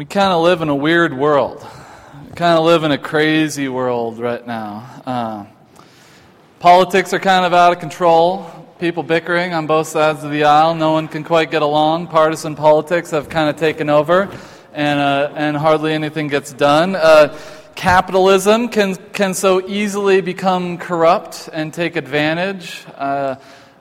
We 0.00 0.06
kind 0.06 0.32
of 0.32 0.42
live 0.42 0.62
in 0.62 0.70
a 0.70 0.74
weird 0.74 1.12
world. 1.12 1.62
We 2.26 2.32
kind 2.34 2.58
of 2.58 2.64
live 2.64 2.84
in 2.84 2.90
a 2.90 2.96
crazy 2.96 3.68
world 3.68 4.18
right 4.18 4.46
now. 4.46 5.02
Uh, 5.04 5.44
politics 6.58 7.12
are 7.12 7.18
kind 7.18 7.44
of 7.44 7.52
out 7.52 7.74
of 7.74 7.80
control. 7.80 8.46
People 8.78 9.02
bickering 9.02 9.52
on 9.52 9.66
both 9.66 9.88
sides 9.88 10.24
of 10.24 10.30
the 10.30 10.44
aisle. 10.44 10.74
No 10.74 10.92
one 10.92 11.06
can 11.06 11.22
quite 11.22 11.50
get 11.50 11.60
along. 11.60 12.06
Partisan 12.06 12.56
politics 12.56 13.10
have 13.10 13.28
kind 13.28 13.50
of 13.50 13.56
taken 13.56 13.90
over, 13.90 14.34
and, 14.72 15.00
uh, 15.00 15.34
and 15.36 15.54
hardly 15.54 15.92
anything 15.92 16.28
gets 16.28 16.50
done. 16.54 16.96
Uh, 16.96 17.38
capitalism 17.74 18.70
can, 18.70 18.96
can 19.12 19.34
so 19.34 19.68
easily 19.68 20.22
become 20.22 20.78
corrupt 20.78 21.50
and 21.52 21.74
take 21.74 21.96
advantage. 21.96 22.86
Uh, 22.96 23.36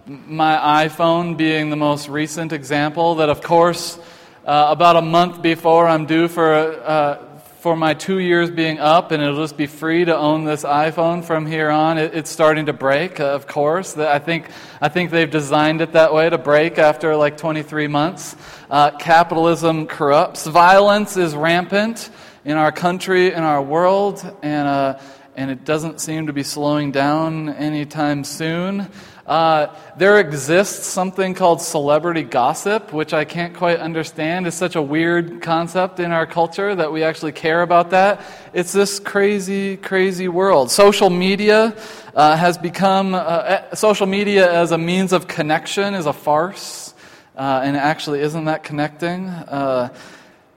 my 0.06 0.86
iPhone 0.86 1.38
being 1.38 1.70
the 1.70 1.78
most 1.78 2.10
recent 2.10 2.52
example, 2.52 3.16
that 3.16 3.30
of 3.30 3.42
course 3.42 3.98
uh, 4.46 4.68
about 4.70 4.96
a 4.96 5.02
month 5.02 5.42
before 5.42 5.88
I'm 5.88 6.05
due 6.05 6.28
for, 6.28 6.54
uh, 6.54 7.23
for 7.59 7.76
my 7.76 7.94
two 7.94 8.20
years 8.20 8.50
being 8.50 8.80
up, 8.80 9.12
and 9.12 9.22
it'll 9.22 9.41
just 9.41 9.58
be 9.58 9.68
free 9.68 10.05
to 10.05 10.16
own 10.16 10.46
this 10.46 10.63
iPhone 10.63 11.23
from 11.23 11.46
here 11.46 11.70
on. 11.70 11.98
It, 11.98 12.16
it's 12.16 12.30
starting 12.30 12.68
to 12.68 12.73
break, 12.73 13.20
uh, 13.20 13.26
of 13.26 13.48
course. 13.48 13.98
I 13.98 14.20
think, 14.20 14.48
I 14.82 14.90
think 14.90 15.12
they've 15.12 15.30
designed 15.30 15.82
it 15.82 15.94
that 15.94 16.13
way 16.13 16.30
to 16.30 16.38
break 16.38 16.77
after 16.77 17.16
like 17.16 17.38
23 17.38 17.88
months. 17.88 18.36
Uh, 18.70 18.91
capitalism 18.91 19.88
corrupts. 19.88 20.46
Violence 20.46 21.18
is 21.18 21.35
rampant 21.35 22.10
in 22.46 22.55
our 22.55 22.71
country, 22.71 23.34
in 23.34 23.44
our 23.44 23.62
world, 23.62 24.26
and, 24.41 24.68
uh, 24.68 24.99
and 25.35 25.52
it 25.52 25.66
doesn't 25.66 25.99
seem 25.99 26.27
to 26.27 26.34
be 26.34 26.44
slowing 26.44 26.91
down 26.91 27.49
anytime 27.49 28.24
soon. 28.24 28.90
Uh, 29.30 29.72
there 29.96 30.20
exists 30.20 30.88
something 30.88 31.36
called 31.36 31.62
celebrity 31.62 32.24
gossip, 32.24 32.92
which 32.92 33.14
I 33.14 33.26
can't 33.26 33.55
quite 33.55 33.78
understand. 33.78 34.48
It's 34.48 34.55
such 34.55 34.76
a 34.76 34.82
weird 34.82 35.44
concept 35.44 36.00
in 36.00 36.12
our 36.12 36.26
culture 36.26 36.74
that 36.74 36.92
we 36.92 37.04
actually 37.04 37.34
care 37.34 37.62
about 37.62 37.92
that. 37.92 38.22
It's 38.54 38.72
this 38.72 39.00
crazy, 39.00 39.77
crazy 39.77 40.27
world. 40.27 40.71
Social 40.71 41.12
media 41.12 41.77
uh, 42.16 42.36
has 42.38 42.58
become, 42.58 43.13
uh, 43.13 43.44
eh, 43.46 43.76
social 43.76 44.08
media 44.08 44.52
as 44.52 44.71
a 44.71 44.80
means 44.80 45.13
of 45.13 45.27
connection 45.27 45.93
is 45.93 46.08
a 46.08 46.14
farce, 46.14 46.96
uh, 47.38 47.62
and 47.64 47.77
actually 47.77 48.21
isn't 48.21 48.46
that 48.46 48.64
connecting? 48.64 49.27
Uh, 49.27 49.90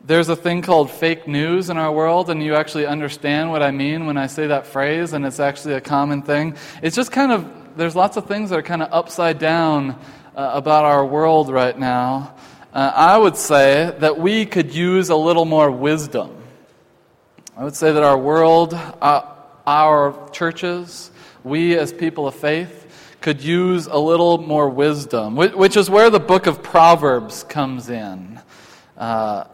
there's 0.07 0.31
a 0.31 0.37
thing 0.37 0.63
called 0.63 0.91
fake 0.91 1.29
news 1.29 1.69
in 1.69 1.77
our 1.77 1.93
world, 1.93 2.31
and 2.31 2.43
you 2.43 2.55
actually 2.55 2.87
understand 2.87 3.51
what 3.51 3.63
I 3.63 3.71
mean 3.71 4.07
when 4.07 4.17
I 4.17 4.29
say 4.29 4.47
that 4.47 4.67
phrase, 4.67 5.13
and 5.13 5.27
it's 5.27 5.41
actually 5.41 5.75
a 5.75 5.81
common 5.83 6.23
thing. 6.23 6.57
It's 6.81 6.97
just 6.97 7.13
kind 7.13 7.33
of 7.33 7.62
there's 7.77 7.97
lots 7.97 8.17
of 8.17 8.27
things 8.27 8.51
that 8.51 8.59
are 8.59 8.63
kind 8.63 8.83
of 8.83 8.93
upside 8.93 9.39
down 9.39 9.99
uh, 10.37 10.51
about 10.55 10.85
our 10.85 11.05
world 11.05 11.51
right 11.51 11.79
now. 11.79 12.35
Uh, 12.73 12.93
I 12.95 13.19
would 13.19 13.37
say 13.37 13.95
that 13.99 14.19
we 14.19 14.47
could 14.47 14.75
use 14.75 15.11
a 15.11 15.17
little 15.17 15.45
more 15.45 15.71
wisdom. 15.71 16.31
I 17.57 17.65
would 17.65 17.77
say 17.77 17.93
that 17.93 18.03
our 18.03 18.17
world, 18.17 18.75
uh, 18.75 19.23
our 19.67 20.31
churches, 20.31 21.11
we 21.45 21.77
as 21.77 21.93
people 21.93 22.27
of 22.27 22.35
faith, 22.35 23.17
could 23.21 23.43
use 23.43 23.87
a 23.87 23.99
little 23.99 24.39
more 24.39 24.69
wisdom, 24.69 25.37
which 25.37 25.77
is 25.77 25.89
where 25.89 26.11
the 26.11 26.21
book 26.21 26.47
of 26.47 26.63
Proverbs 26.63 27.45
comes 27.45 27.89
in. 27.89 28.41
Uh, 28.97 29.45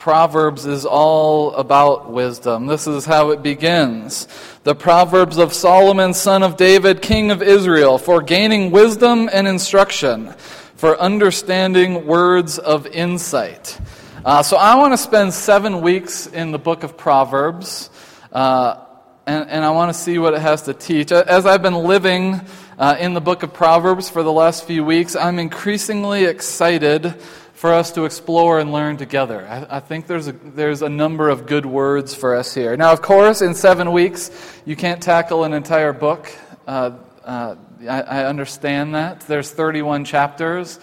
Proverbs 0.00 0.64
is 0.64 0.86
all 0.86 1.52
about 1.52 2.10
wisdom. 2.10 2.66
This 2.66 2.86
is 2.86 3.04
how 3.04 3.32
it 3.32 3.42
begins. 3.42 4.26
The 4.64 4.74
Proverbs 4.74 5.36
of 5.36 5.52
Solomon, 5.52 6.14
son 6.14 6.42
of 6.42 6.56
David, 6.56 7.02
king 7.02 7.30
of 7.30 7.42
Israel, 7.42 7.98
for 7.98 8.22
gaining 8.22 8.70
wisdom 8.70 9.28
and 9.30 9.46
instruction, 9.46 10.32
for 10.76 10.98
understanding 10.98 12.06
words 12.06 12.58
of 12.58 12.86
insight. 12.86 13.78
Uh, 14.24 14.42
so 14.42 14.56
I 14.56 14.74
want 14.76 14.94
to 14.94 14.96
spend 14.96 15.34
seven 15.34 15.82
weeks 15.82 16.26
in 16.26 16.50
the 16.50 16.58
book 16.58 16.82
of 16.82 16.96
Proverbs, 16.96 17.90
uh, 18.32 18.82
and, 19.26 19.50
and, 19.50 19.62
I 19.62 19.70
want 19.70 19.92
to 19.92 19.98
see 19.98 20.18
what 20.18 20.32
it 20.32 20.40
has 20.40 20.62
to 20.62 20.72
teach. 20.72 21.12
As 21.12 21.44
I've 21.44 21.60
been 21.60 21.74
living 21.74 22.40
uh, 22.78 22.96
in 22.98 23.12
the 23.12 23.20
book 23.20 23.42
of 23.42 23.52
Proverbs 23.52 24.08
for 24.08 24.22
the 24.22 24.32
last 24.32 24.64
few 24.64 24.82
weeks, 24.82 25.14
I'm 25.14 25.38
increasingly 25.38 26.24
excited 26.24 27.16
for 27.60 27.74
us 27.74 27.92
to 27.92 28.06
explore 28.06 28.58
and 28.58 28.72
learn 28.72 28.96
together. 28.96 29.46
I, 29.46 29.76
I, 29.76 29.80
think 29.80 30.06
there's 30.06 30.28
a, 30.28 30.32
there's 30.32 30.80
a 30.80 30.88
number 30.88 31.28
of 31.28 31.44
good 31.44 31.66
words 31.66 32.14
for 32.14 32.34
us 32.34 32.54
here. 32.54 32.74
Now, 32.74 32.90
of 32.90 33.02
course, 33.02 33.42
in 33.42 33.52
seven 33.52 33.92
weeks, 33.92 34.30
you 34.64 34.74
can't 34.76 35.02
tackle 35.02 35.44
an 35.44 35.52
entire 35.52 35.92
book. 35.92 36.34
Uh, 36.66 36.92
uh, 37.22 37.56
I, 37.82 38.00
I 38.00 38.24
understand 38.24 38.94
that. 38.94 39.20
There's 39.20 39.50
31 39.50 40.06
chapters 40.06 40.78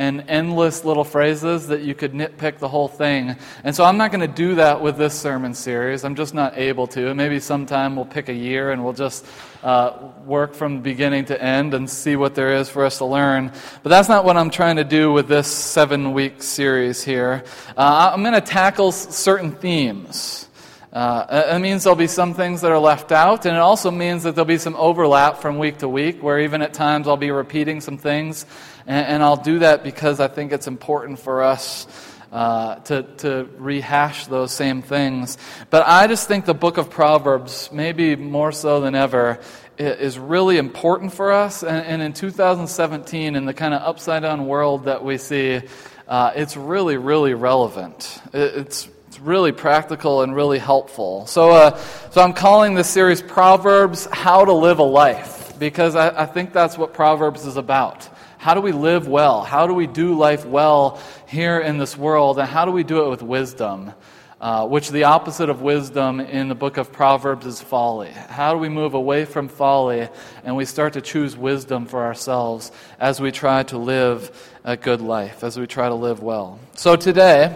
and 0.00 0.24
endless 0.28 0.82
little 0.82 1.04
phrases 1.04 1.66
that 1.66 1.82
you 1.82 1.94
could 1.94 2.14
nitpick 2.14 2.56
the 2.56 2.68
whole 2.68 2.88
thing. 2.88 3.36
And 3.64 3.76
so 3.76 3.84
I'm 3.84 3.98
not 3.98 4.10
going 4.10 4.22
to 4.22 4.34
do 4.34 4.54
that 4.54 4.80
with 4.80 4.96
this 4.96 5.12
sermon 5.12 5.52
series. 5.52 6.04
I'm 6.04 6.14
just 6.14 6.32
not 6.32 6.56
able 6.56 6.86
to. 6.86 7.08
And 7.08 7.18
Maybe 7.18 7.38
sometime 7.38 7.96
we'll 7.96 8.06
pick 8.06 8.30
a 8.30 8.34
year 8.34 8.70
and 8.70 8.82
we'll 8.82 8.94
just 8.94 9.26
uh, 9.62 9.92
work 10.24 10.54
from 10.54 10.80
beginning 10.80 11.26
to 11.26 11.42
end 11.42 11.74
and 11.74 11.88
see 11.88 12.16
what 12.16 12.34
there 12.34 12.54
is 12.54 12.70
for 12.70 12.86
us 12.86 12.96
to 12.96 13.04
learn. 13.04 13.52
But 13.82 13.90
that's 13.90 14.08
not 14.08 14.24
what 14.24 14.38
I'm 14.38 14.48
trying 14.48 14.76
to 14.76 14.84
do 14.84 15.12
with 15.12 15.28
this 15.28 15.48
seven 15.48 16.14
week 16.14 16.42
series 16.42 17.04
here. 17.04 17.44
Uh, 17.76 18.10
I'm 18.14 18.22
going 18.22 18.32
to 18.32 18.40
tackle 18.40 18.92
certain 18.92 19.52
themes. 19.52 20.48
Uh, 20.92 21.44
it 21.54 21.58
means 21.60 21.84
there'll 21.84 21.94
be 21.94 22.08
some 22.08 22.34
things 22.34 22.62
that 22.62 22.70
are 22.72 22.78
left 22.78 23.12
out, 23.12 23.46
and 23.46 23.54
it 23.54 23.60
also 23.60 23.92
means 23.92 24.24
that 24.24 24.34
there'll 24.34 24.44
be 24.44 24.58
some 24.58 24.74
overlap 24.74 25.38
from 25.38 25.56
week 25.56 25.78
to 25.78 25.88
week, 25.88 26.20
where 26.20 26.40
even 26.40 26.62
at 26.62 26.74
times 26.74 27.06
I'll 27.06 27.16
be 27.16 27.30
repeating 27.30 27.80
some 27.80 27.96
things, 27.96 28.44
and, 28.90 29.06
and 29.06 29.22
I'll 29.22 29.36
do 29.36 29.60
that 29.60 29.84
because 29.84 30.18
I 30.18 30.26
think 30.26 30.50
it's 30.50 30.66
important 30.66 31.20
for 31.20 31.44
us 31.44 31.86
uh, 32.32 32.76
to, 32.76 33.02
to 33.18 33.48
rehash 33.56 34.26
those 34.26 34.52
same 34.52 34.82
things. 34.82 35.38
But 35.70 35.86
I 35.86 36.08
just 36.08 36.26
think 36.26 36.44
the 36.44 36.54
book 36.54 36.76
of 36.76 36.90
Proverbs, 36.90 37.70
maybe 37.72 38.16
more 38.16 38.50
so 38.50 38.80
than 38.80 38.96
ever, 38.96 39.38
is 39.78 40.18
really 40.18 40.58
important 40.58 41.14
for 41.14 41.30
us. 41.30 41.62
And, 41.62 41.86
and 41.86 42.02
in 42.02 42.12
2017, 42.12 43.36
in 43.36 43.44
the 43.46 43.54
kind 43.54 43.74
of 43.74 43.82
upside 43.82 44.22
down 44.22 44.46
world 44.46 44.84
that 44.84 45.04
we 45.04 45.18
see, 45.18 45.60
uh, 46.08 46.32
it's 46.34 46.56
really, 46.56 46.96
really 46.96 47.34
relevant. 47.34 48.20
It's 48.32 48.88
it's 49.06 49.18
really 49.18 49.50
practical 49.50 50.22
and 50.22 50.36
really 50.36 50.60
helpful. 50.60 51.26
So, 51.26 51.50
uh, 51.50 51.76
so 52.10 52.22
I'm 52.22 52.32
calling 52.32 52.74
this 52.74 52.88
series 52.88 53.20
Proverbs 53.20 54.06
How 54.12 54.44
to 54.44 54.52
Live 54.52 54.78
a 54.78 54.84
Life, 54.84 55.58
because 55.58 55.96
I, 55.96 56.22
I 56.22 56.26
think 56.26 56.52
that's 56.52 56.78
what 56.78 56.94
Proverbs 56.94 57.44
is 57.44 57.56
about. 57.56 58.08
How 58.40 58.54
do 58.54 58.62
we 58.62 58.72
live 58.72 59.06
well? 59.06 59.42
How 59.42 59.66
do 59.66 59.74
we 59.74 59.86
do 59.86 60.14
life 60.14 60.46
well 60.46 60.98
here 61.28 61.60
in 61.60 61.76
this 61.76 61.94
world? 61.94 62.38
And 62.38 62.48
how 62.48 62.64
do 62.64 62.70
we 62.70 62.84
do 62.84 63.04
it 63.04 63.10
with 63.10 63.22
wisdom? 63.22 63.92
Uh, 64.40 64.66
which 64.66 64.88
the 64.88 65.04
opposite 65.04 65.50
of 65.50 65.60
wisdom 65.60 66.20
in 66.20 66.48
the 66.48 66.54
book 66.54 66.78
of 66.78 66.90
Proverbs 66.90 67.44
is 67.44 67.60
folly. 67.60 68.08
How 68.08 68.54
do 68.54 68.58
we 68.58 68.70
move 68.70 68.94
away 68.94 69.26
from 69.26 69.48
folly 69.48 70.08
and 70.42 70.56
we 70.56 70.64
start 70.64 70.94
to 70.94 71.02
choose 71.02 71.36
wisdom 71.36 71.84
for 71.84 72.02
ourselves 72.02 72.72
as 72.98 73.20
we 73.20 73.30
try 73.30 73.62
to 73.64 73.76
live 73.76 74.30
a 74.64 74.74
good 74.74 75.02
life, 75.02 75.44
as 75.44 75.58
we 75.58 75.66
try 75.66 75.90
to 75.90 75.94
live 75.94 76.22
well? 76.22 76.58
So 76.76 76.96
today, 76.96 77.54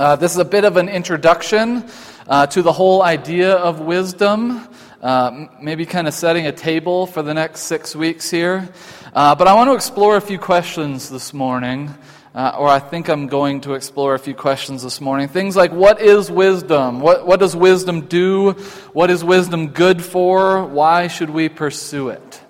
uh, 0.00 0.16
this 0.16 0.32
is 0.32 0.38
a 0.38 0.44
bit 0.44 0.64
of 0.64 0.76
an 0.76 0.88
introduction 0.88 1.88
uh, 2.26 2.48
to 2.48 2.62
the 2.62 2.72
whole 2.72 3.04
idea 3.04 3.52
of 3.52 3.78
wisdom, 3.78 4.66
uh, 5.00 5.46
maybe 5.62 5.86
kind 5.86 6.08
of 6.08 6.14
setting 6.14 6.48
a 6.48 6.52
table 6.52 7.06
for 7.06 7.22
the 7.22 7.34
next 7.34 7.60
six 7.60 7.94
weeks 7.94 8.28
here. 8.28 8.68
Uh, 9.14 9.34
but 9.34 9.48
I 9.48 9.54
want 9.54 9.68
to 9.68 9.74
explore 9.74 10.16
a 10.16 10.20
few 10.20 10.38
questions 10.38 11.08
this 11.08 11.32
morning, 11.32 11.94
uh, 12.34 12.54
or 12.58 12.68
I 12.68 12.78
think 12.78 13.08
I'm 13.08 13.26
going 13.26 13.62
to 13.62 13.72
explore 13.72 14.14
a 14.14 14.18
few 14.18 14.34
questions 14.34 14.82
this 14.82 15.00
morning. 15.00 15.28
Things 15.28 15.56
like 15.56 15.72
what 15.72 16.00
is 16.00 16.30
wisdom? 16.30 17.00
What, 17.00 17.26
what 17.26 17.40
does 17.40 17.56
wisdom 17.56 18.02
do? 18.02 18.52
What 18.92 19.10
is 19.10 19.24
wisdom 19.24 19.68
good 19.68 20.04
for? 20.04 20.64
Why 20.64 21.08
should 21.08 21.30
we 21.30 21.48
pursue 21.48 22.10
it? 22.10 22.40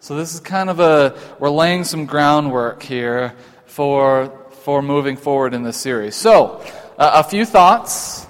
So, 0.00 0.16
this 0.16 0.34
is 0.34 0.40
kind 0.40 0.70
of 0.70 0.80
a, 0.80 1.16
we're 1.38 1.50
laying 1.50 1.84
some 1.84 2.06
groundwork 2.06 2.82
here 2.82 3.34
for, 3.66 4.32
for 4.62 4.82
moving 4.82 5.16
forward 5.16 5.54
in 5.54 5.62
this 5.62 5.76
series. 5.76 6.16
So, 6.16 6.64
uh, 6.98 7.22
a 7.24 7.28
few 7.28 7.44
thoughts, 7.44 8.26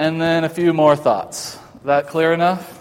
and 0.00 0.20
then 0.20 0.42
a 0.42 0.48
few 0.48 0.72
more 0.72 0.96
thoughts. 0.96 1.54
Is 1.54 1.84
that 1.84 2.08
clear 2.08 2.32
enough? 2.32 2.74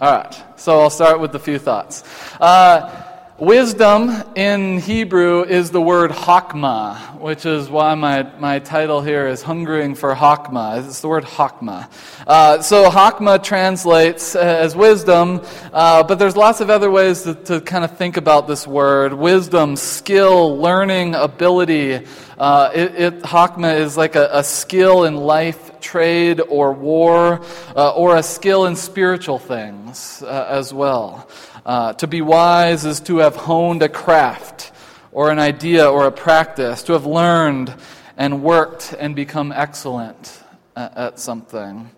All 0.00 0.12
right. 0.12 0.44
So 0.58 0.80
I'll 0.80 0.90
start 0.90 1.20
with 1.20 1.32
the 1.32 1.38
few 1.38 1.58
thoughts. 1.58 2.04
Uh, 2.40 3.07
wisdom 3.38 4.10
in 4.34 4.80
Hebrew 4.80 5.44
is 5.44 5.70
the 5.70 5.80
word 5.80 6.10
hakma, 6.10 7.20
which 7.20 7.46
is 7.46 7.70
why 7.70 7.94
my, 7.94 8.24
my 8.38 8.58
title 8.58 9.00
here 9.00 9.28
is 9.28 9.42
Hungering 9.42 9.94
for 9.94 10.12
Hakma. 10.14 10.84
It's 10.84 11.00
the 11.00 11.08
word 11.08 11.24
hakma. 11.24 11.88
Uh, 12.26 12.60
so 12.62 12.90
hakma 12.90 13.42
translates 13.42 14.34
as 14.34 14.74
wisdom, 14.74 15.40
uh, 15.72 16.02
but 16.02 16.18
there's 16.18 16.36
lots 16.36 16.60
of 16.60 16.68
other 16.68 16.90
ways 16.90 17.22
to, 17.22 17.34
to, 17.34 17.60
kind 17.60 17.84
of 17.84 17.96
think 17.96 18.16
about 18.16 18.48
this 18.48 18.66
word. 18.66 19.12
Wisdom, 19.12 19.76
skill, 19.76 20.58
learning, 20.58 21.14
ability. 21.14 22.06
Uh, 22.38 22.70
it, 22.72 22.94
it, 22.94 23.22
hakma 23.22 23.78
is 23.78 23.96
like 23.96 24.14
a, 24.14 24.28
a, 24.32 24.44
skill 24.44 25.04
in 25.04 25.16
life, 25.16 25.80
trade, 25.80 26.40
or 26.40 26.72
war, 26.72 27.40
uh, 27.74 27.94
or 27.94 28.16
a 28.16 28.22
skill 28.22 28.66
in 28.66 28.76
spiritual 28.76 29.38
things 29.38 30.22
uh, 30.22 30.46
as 30.48 30.72
well. 30.72 31.28
Uh, 31.66 31.92
to 31.94 32.06
be 32.06 32.22
wise 32.22 32.84
is 32.84 33.00
to 33.00 33.18
have 33.18 33.34
honed 33.34 33.82
a 33.82 33.88
craft, 33.88 34.70
or 35.10 35.30
an 35.30 35.38
idea, 35.38 35.90
or 35.90 36.06
a 36.06 36.12
practice, 36.12 36.84
to 36.84 36.92
have 36.92 37.06
learned 37.06 37.74
and 38.16 38.42
worked 38.42 38.94
and 38.98 39.16
become 39.16 39.50
excellent. 39.50 40.42
at, 40.78 40.96
at 40.96 41.18
something. 41.18 41.90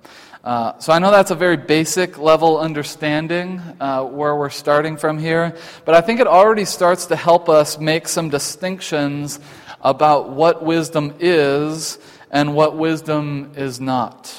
Uh, 0.42 0.78
so 0.78 0.92
I 0.92 0.98
know 0.98 1.10
that's 1.10 1.30
a 1.30 1.34
very 1.34 1.58
basic 1.58 2.16
level 2.16 2.58
understanding 2.58 3.60
uh, 3.78 4.02
where 4.04 4.34
we're 4.34 4.48
starting 4.48 4.96
from 4.96 5.18
here, 5.18 5.54
but 5.84 5.94
I 5.94 6.00
think 6.00 6.18
it 6.18 6.26
already 6.26 6.64
starts 6.64 7.06
to 7.06 7.16
help 7.16 7.50
us 7.50 7.78
make 7.78 8.08
some 8.08 8.30
distinctions 8.30 9.38
about 9.82 10.30
what 10.30 10.64
wisdom 10.64 11.14
is 11.20 11.98
and 12.30 12.54
what 12.54 12.76
wisdom 12.76 13.52
is 13.56 13.80
not. 13.80 14.34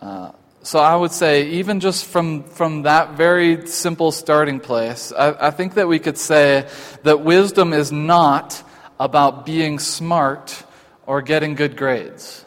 Uh, 0.00 0.32
so 0.62 0.78
I 0.78 0.94
would 0.94 1.12
say, 1.12 1.50
even 1.52 1.80
just 1.80 2.04
from, 2.04 2.44
from 2.44 2.82
that 2.82 3.12
very 3.12 3.66
simple 3.66 4.12
starting 4.12 4.60
place, 4.60 5.12
I, 5.12 5.48
I 5.48 5.50
think 5.50 5.74
that 5.74 5.88
we 5.88 5.98
could 5.98 6.18
say 6.18 6.68
that 7.04 7.20
wisdom 7.20 7.72
is 7.72 7.90
not 7.90 8.62
about 9.00 9.46
being 9.46 9.78
smart 9.78 10.62
or 11.06 11.22
getting 11.22 11.54
good 11.54 11.76
grades. 11.76 12.44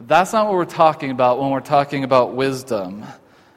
That's 0.00 0.32
not 0.32 0.46
what 0.46 0.54
we're 0.54 0.64
talking 0.64 1.10
about 1.10 1.40
when 1.40 1.50
we're 1.50 1.60
talking 1.60 2.04
about 2.04 2.34
wisdom. 2.34 3.04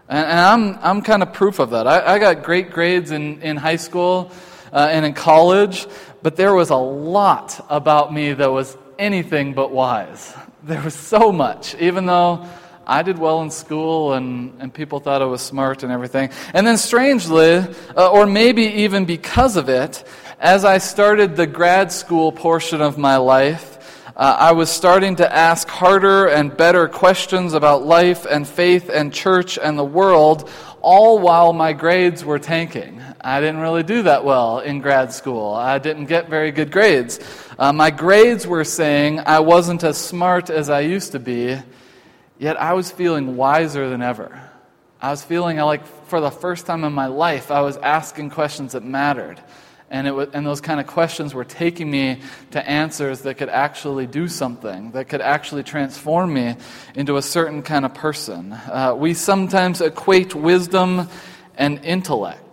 And, 0.10 0.40
I'm, 0.40 0.80
I'm 0.81 1.01
kind 1.01 1.22
of 1.22 1.33
proof 1.33 1.60
of 1.60 1.72
that. 1.72 1.88
I, 1.88 2.16
I 2.16 2.19
got 2.19 2.44
great 2.44 2.72
grades 2.72 3.12
in, 3.12 3.42
in 3.42 3.57
high 3.57 3.75
school 3.75 4.31
uh, 4.72 4.88
and 4.92 5.06
in 5.06 5.14
college, 5.14 5.88
but 6.22 6.36
there 6.36 6.54
was 6.54 6.69
a 6.69 6.75
lot 6.75 7.66
about 7.69 8.14
me 8.14 8.34
that 8.34 8.52
was 8.52 8.78
anything 9.00 9.54
but 9.54 9.72
wise. 9.72 10.34
There 10.64 10.81
was 10.81 10.96
so 10.96 11.31
much, 11.31 11.75
even 11.75 12.08
though 12.08 12.46
I 12.86 13.02
did 13.02 13.18
well 13.18 13.42
in 13.42 13.52
school 13.52 14.14
and, 14.14 14.60
and 14.60 14.74
people 14.74 15.00
thought 15.00 15.22
I 15.22 15.25
was 15.25 15.42
smart 15.42 15.84
and 15.84 15.94
everything. 15.94 16.30
And 16.54 16.68
then, 16.68 16.78
strangely, 16.78 17.58
uh, 17.96 18.12
or 18.12 18.25
maybe 18.25 18.64
even 18.64 19.06
because 19.06 19.56
of 19.56 19.69
it, 19.69 20.04
as 20.40 20.66
I 20.66 20.80
started 20.80 21.36
the 21.36 21.48
grad 21.48 21.92
school 21.92 22.31
portion 22.31 22.81
of 22.81 22.98
my 22.98 23.18
life, 23.18 23.78
uh, 24.16 24.36
I 24.40 24.54
was 24.54 24.69
starting 24.69 25.18
to 25.18 25.36
ask 25.36 25.68
harder 25.68 26.28
and 26.28 26.56
better 26.56 26.88
questions 26.88 27.54
about 27.54 27.86
life 27.86 28.25
and 28.25 28.48
faith 28.48 28.90
and 28.90 29.14
church 29.14 29.60
and 29.60 29.78
the 29.78 29.86
world, 29.86 30.50
all 30.81 31.19
while 31.19 31.54
my 31.54 31.74
grades 31.74 32.25
were 32.25 32.40
tanking. 32.40 33.02
I 33.22 33.40
didn't 33.40 33.62
really 33.62 33.84
do 33.84 34.04
that 34.04 34.24
well 34.24 34.60
in 34.60 34.80
grad 34.80 35.12
school. 35.12 35.54
I 35.54 35.80
didn't 35.80 36.06
get 36.06 36.30
very 36.30 36.52
good 36.52 36.72
grades. 36.72 37.19
Uh, 37.58 37.74
my 37.74 37.90
grades 37.90 38.46
were 38.46 38.64
saying 38.64 39.19
I 39.25 39.40
wasn't 39.40 39.84
as 39.84 39.98
smart 39.98 40.50
as 40.50 40.69
I 40.69 40.81
used 40.81 41.14
to 41.14 41.19
be, 41.19 41.58
yet 42.38 42.60
I 42.62 42.74
was 42.74 42.92
feeling 42.92 43.36
wiser 43.36 43.90
than 43.90 44.02
ever. 44.02 44.42
I 45.02 45.12
was 45.12 45.24
feeling 45.24 45.58
like 45.58 45.86
for 46.08 46.19
the 46.19 46.31
first 46.31 46.66
time 46.66 46.84
in 46.84 46.94
my 46.94 47.08
life, 47.08 47.52
I 47.52 47.62
was 47.62 47.78
asking 47.78 48.31
questions 48.31 48.74
that 48.74 48.84
mattered. 48.84 49.42
And, 49.90 50.06
it 50.06 50.12
was, 50.12 50.30
and 50.34 50.46
those 50.46 50.60
kind 50.60 50.80
of 50.80 50.88
questions 50.88 51.34
were 51.34 51.46
taking 51.46 51.90
me 51.90 52.19
to 52.52 52.69
answers 52.69 53.22
that 53.22 53.36
could 53.36 53.50
actually 53.50 54.06
do 54.06 54.28
something, 54.28 54.92
that 54.92 55.08
could 55.08 55.22
actually 55.22 55.64
transform 55.64 56.34
me 56.34 56.56
into 56.96 57.18
a 57.18 57.22
certain 57.22 57.62
kind 57.62 57.86
of 57.86 57.94
person. 57.94 58.52
Uh, 58.52 58.96
we 58.98 59.14
sometimes 59.14 59.80
equate 59.80 60.36
wisdom 60.36 61.08
and 61.56 61.84
intellect. 61.86 62.46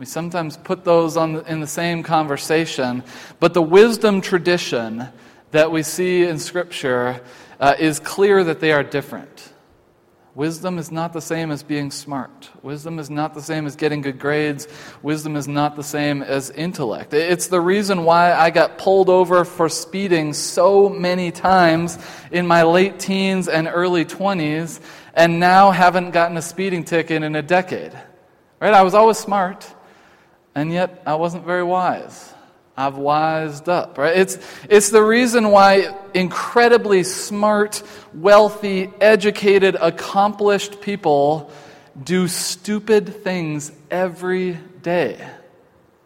We 0.00 0.06
sometimes 0.06 0.56
put 0.56 0.82
those 0.82 1.18
on, 1.18 1.44
in 1.44 1.60
the 1.60 1.66
same 1.66 2.02
conversation, 2.02 3.04
but 3.38 3.52
the 3.52 3.60
wisdom 3.60 4.22
tradition 4.22 5.06
that 5.50 5.70
we 5.70 5.82
see 5.82 6.24
in 6.24 6.38
Scripture 6.38 7.20
uh, 7.60 7.74
is 7.78 8.00
clear 8.00 8.42
that 8.44 8.60
they 8.60 8.72
are 8.72 8.82
different. 8.82 9.52
Wisdom 10.34 10.78
is 10.78 10.90
not 10.90 11.12
the 11.12 11.20
same 11.20 11.50
as 11.50 11.62
being 11.62 11.90
smart. 11.90 12.48
Wisdom 12.62 12.98
is 12.98 13.10
not 13.10 13.34
the 13.34 13.42
same 13.42 13.66
as 13.66 13.76
getting 13.76 14.00
good 14.00 14.18
grades. 14.18 14.68
Wisdom 15.02 15.36
is 15.36 15.46
not 15.46 15.76
the 15.76 15.82
same 15.82 16.22
as 16.22 16.48
intellect. 16.48 17.12
It's 17.12 17.48
the 17.48 17.60
reason 17.60 18.04
why 18.04 18.32
I 18.32 18.48
got 18.48 18.78
pulled 18.78 19.10
over 19.10 19.44
for 19.44 19.68
speeding 19.68 20.32
so 20.32 20.88
many 20.88 21.30
times 21.30 21.98
in 22.30 22.46
my 22.46 22.62
late 22.62 23.00
teens 23.00 23.48
and 23.48 23.68
early 23.70 24.06
20s 24.06 24.80
and 25.12 25.38
now 25.38 25.72
haven't 25.72 26.12
gotten 26.12 26.38
a 26.38 26.42
speeding 26.42 26.84
ticket 26.84 27.22
in 27.22 27.36
a 27.36 27.42
decade. 27.42 27.92
Right? 28.60 28.72
I 28.72 28.80
was 28.80 28.94
always 28.94 29.18
smart, 29.18 29.74
and 30.54 30.72
yet 30.72 31.02
I 31.06 31.14
wasn't 31.14 31.44
very 31.44 31.62
wise. 31.62 32.34
I've 32.76 32.96
wised 32.96 33.68
up, 33.68 33.98
right? 33.98 34.16
It's, 34.16 34.38
it's 34.68 34.90
the 34.90 35.02
reason 35.02 35.50
why 35.50 35.94
incredibly 36.14 37.02
smart, 37.04 37.82
wealthy, 38.14 38.90
educated, 39.00 39.76
accomplished 39.78 40.80
people 40.80 41.50
do 42.02 42.26
stupid 42.26 43.22
things 43.22 43.70
every 43.90 44.58
day. 44.82 45.20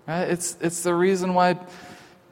Right? 0.09 0.25
It's, 0.25 0.57
it's 0.61 0.83
the 0.83 0.95
reason 0.95 1.35
why 1.35 1.59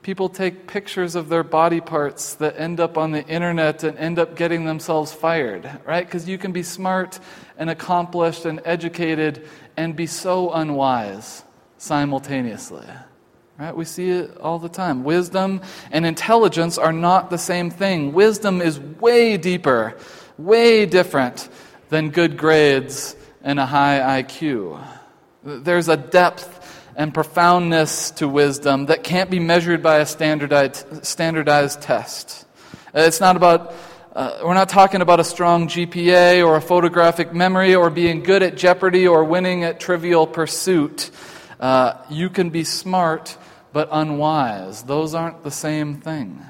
people 0.03 0.29
take 0.29 0.67
pictures 0.67 1.15
of 1.15 1.29
their 1.29 1.45
body 1.45 1.81
parts 1.81 2.35
that 2.35 2.59
end 2.59 2.81
up 2.81 2.99
on 2.99 3.13
the 3.13 3.25
internet 3.29 3.85
and 3.85 3.97
end 3.97 4.19
up 4.19 4.35
getting 4.35 4.65
themselves 4.65 5.13
fired, 5.13 5.71
right? 5.87 6.05
Because 6.05 6.29
you 6.29 6.37
can 6.37 6.51
be 6.51 6.65
smart 6.65 7.21
and 7.57 7.71
accomplished 7.71 8.45
and 8.45 8.61
educated 8.65 9.47
and 9.77 9.95
be 9.95 10.07
so 10.09 10.51
unwise 10.51 11.45
simultaneously. 11.83 12.87
Right? 13.59 13.77
We 13.77 13.85
see 13.85 14.11
it 14.11 14.39
all 14.39 14.61
the 14.61 14.69
time. 14.69 15.03
Wisdom 15.03 15.63
and 15.91 16.07
intelligence 16.07 16.79
are 16.79 16.93
not 16.93 17.29
the 17.29 17.39
same 17.39 17.71
thing. 17.71 18.13
Wisdom 18.13 18.63
is 18.63 18.79
way 18.79 19.37
deeper, 19.37 19.99
way 20.39 20.87
different 20.87 21.49
than 21.89 22.11
good 22.11 22.37
grades 22.37 23.17
and 23.43 23.59
a 23.59 23.67
high 23.67 24.23
IQ. 24.23 24.81
There's 25.43 25.89
a 25.89 25.97
depth 25.97 26.61
and 26.95 27.13
profoundness 27.13 28.13
to 28.13 28.29
wisdom 28.29 28.87
that 28.87 29.03
can't 29.03 29.29
be 29.29 29.41
measured 29.41 29.83
by 29.83 29.99
a 29.99 30.07
standardized, 30.07 31.05
standardized 31.05 31.83
test. 31.83 32.47
It's 32.95 33.21
not 33.21 33.37
about, 33.37 33.75
uh, 34.15 34.39
we're 34.45 34.55
not 34.55 34.69
talking 34.69 35.01
about 35.01 35.19
a 35.19 35.25
strong 35.25 35.67
GPA 35.67 36.47
or 36.47 36.57
a 36.57 36.61
photographic 36.61 37.35
memory 37.35 37.75
or 37.75 37.91
being 37.91 38.23
good 38.23 38.43
at 38.45 38.57
Jeopardy 38.57 39.09
or 39.09 39.25
winning 39.25 39.65
at 39.65 39.81
Trivial 39.81 40.29
Pursuit. 40.29 41.11
Uh, 41.63 41.97
you 42.11 42.29
can 42.29 42.51
be 42.51 42.65
smart 42.65 43.39
but 43.73 43.89
unwise. 43.93 44.83
Those 44.83 45.15
aren't 45.15 45.45
the 45.45 45.51
same 45.53 46.01
thing. 46.01 46.43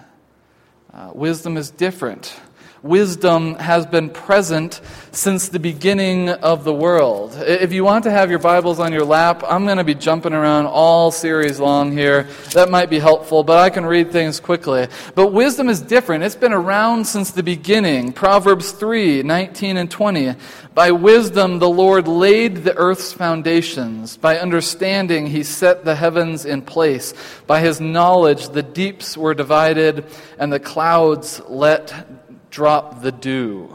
Uh, 0.90 1.10
wisdom 1.14 1.58
is 1.58 1.70
different. 1.70 2.34
Wisdom 2.82 3.54
has 3.54 3.86
been 3.86 4.10
present 4.10 4.80
since 5.12 5.48
the 5.48 5.60
beginning 5.60 6.28
of 6.28 6.64
the 6.64 6.74
world. 6.74 7.32
If 7.36 7.72
you 7.72 7.84
want 7.84 8.02
to 8.04 8.10
have 8.10 8.28
your 8.28 8.40
Bibles 8.40 8.80
on 8.80 8.92
your 8.92 9.04
lap, 9.04 9.44
I'm 9.46 9.66
going 9.66 9.76
to 9.76 9.84
be 9.84 9.94
jumping 9.94 10.32
around 10.32 10.66
all 10.66 11.12
series 11.12 11.60
long 11.60 11.92
here. 11.92 12.24
That 12.54 12.70
might 12.70 12.90
be 12.90 12.98
helpful, 12.98 13.44
but 13.44 13.58
I 13.58 13.70
can 13.70 13.86
read 13.86 14.10
things 14.10 14.40
quickly. 14.40 14.88
But 15.14 15.28
wisdom 15.28 15.68
is 15.68 15.80
different. 15.80 16.24
It's 16.24 16.34
been 16.34 16.52
around 16.52 17.06
since 17.06 17.30
the 17.30 17.44
beginning. 17.44 18.12
Proverbs 18.12 18.72
3 18.72 19.22
19 19.22 19.76
and 19.76 19.88
20. 19.88 20.34
By 20.74 20.90
wisdom, 20.90 21.60
the 21.60 21.68
Lord 21.68 22.08
laid 22.08 22.64
the 22.64 22.74
earth's 22.76 23.12
foundations. 23.12 24.16
By 24.16 24.40
understanding, 24.40 25.28
he 25.28 25.44
set 25.44 25.84
the 25.84 25.94
heavens 25.94 26.44
in 26.44 26.62
place. 26.62 27.14
By 27.46 27.60
his 27.60 27.80
knowledge, 27.80 28.48
the 28.48 28.64
deeps 28.64 29.16
were 29.16 29.34
divided, 29.34 30.04
and 30.36 30.52
the 30.52 30.58
clouds 30.58 31.40
let 31.46 32.08
drop 32.52 33.00
the 33.00 33.10
dew. 33.10 33.74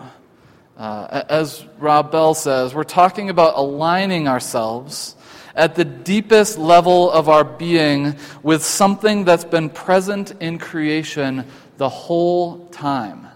Uh, 0.77 1.23
as 1.27 1.65
Rob 1.79 2.11
Bell 2.11 2.35
says, 2.35 2.75
we're 2.75 2.83
talking 2.83 3.31
about 3.31 3.57
aligning 3.57 4.27
ourselves 4.27 5.15
at 5.55 5.73
the 5.73 5.83
deepest 5.83 6.59
level 6.59 7.09
of 7.09 7.27
our 7.27 7.43
being 7.43 8.15
with 8.43 8.63
something 8.63 9.25
that's 9.25 9.43
been 9.43 9.71
present 9.71 10.31
in 10.39 10.59
creation 10.59 11.43
the 11.77 11.89
whole 11.89 12.67
time. 12.67 13.27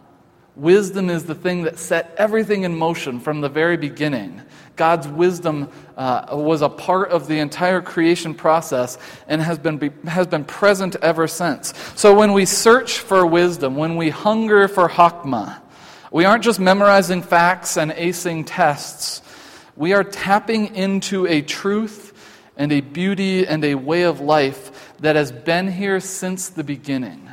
Wisdom 0.55 1.10
is 1.10 1.25
the 1.25 1.33
thing 1.33 1.63
that 1.63 1.79
set 1.79 2.13
everything 2.17 2.62
in 2.62 2.77
motion 2.77 3.19
from 3.19 3.41
the 3.41 3.50
very 3.50 3.77
beginning. 3.77 4.43
God's 4.75 5.07
wisdom 5.07 5.69
uh, 5.97 6.27
was 6.31 6.61
a 6.61 6.69
part 6.69 7.11
of 7.11 7.27
the 7.27 7.39
entire 7.39 7.81
creation 7.81 8.33
process 8.33 8.97
and 9.27 9.41
has 9.41 9.59
been, 9.59 9.77
be, 9.77 9.91
has 10.05 10.27
been 10.27 10.45
present 10.45 10.95
ever 11.01 11.27
since. 11.27 11.73
So 11.95 12.15
when 12.15 12.33
we 12.33 12.45
search 12.45 12.99
for 12.99 13.25
wisdom, 13.25 13.75
when 13.75 13.95
we 13.95 14.09
hunger 14.09 14.67
for 14.67 14.87
Hakma, 14.87 15.61
we 16.11 16.25
aren't 16.25 16.43
just 16.43 16.59
memorizing 16.59 17.21
facts 17.21 17.77
and 17.77 17.91
acing 17.91 18.43
tests. 18.45 19.21
We 19.75 19.93
are 19.93 20.03
tapping 20.03 20.75
into 20.75 21.25
a 21.25 21.41
truth 21.41 22.11
and 22.57 22.71
a 22.71 22.81
beauty 22.81 23.47
and 23.47 23.63
a 23.63 23.75
way 23.75 24.03
of 24.03 24.19
life 24.19 24.95
that 24.99 25.15
has 25.15 25.31
been 25.31 25.71
here 25.71 25.99
since 25.99 26.49
the 26.49 26.63
beginning. 26.63 27.29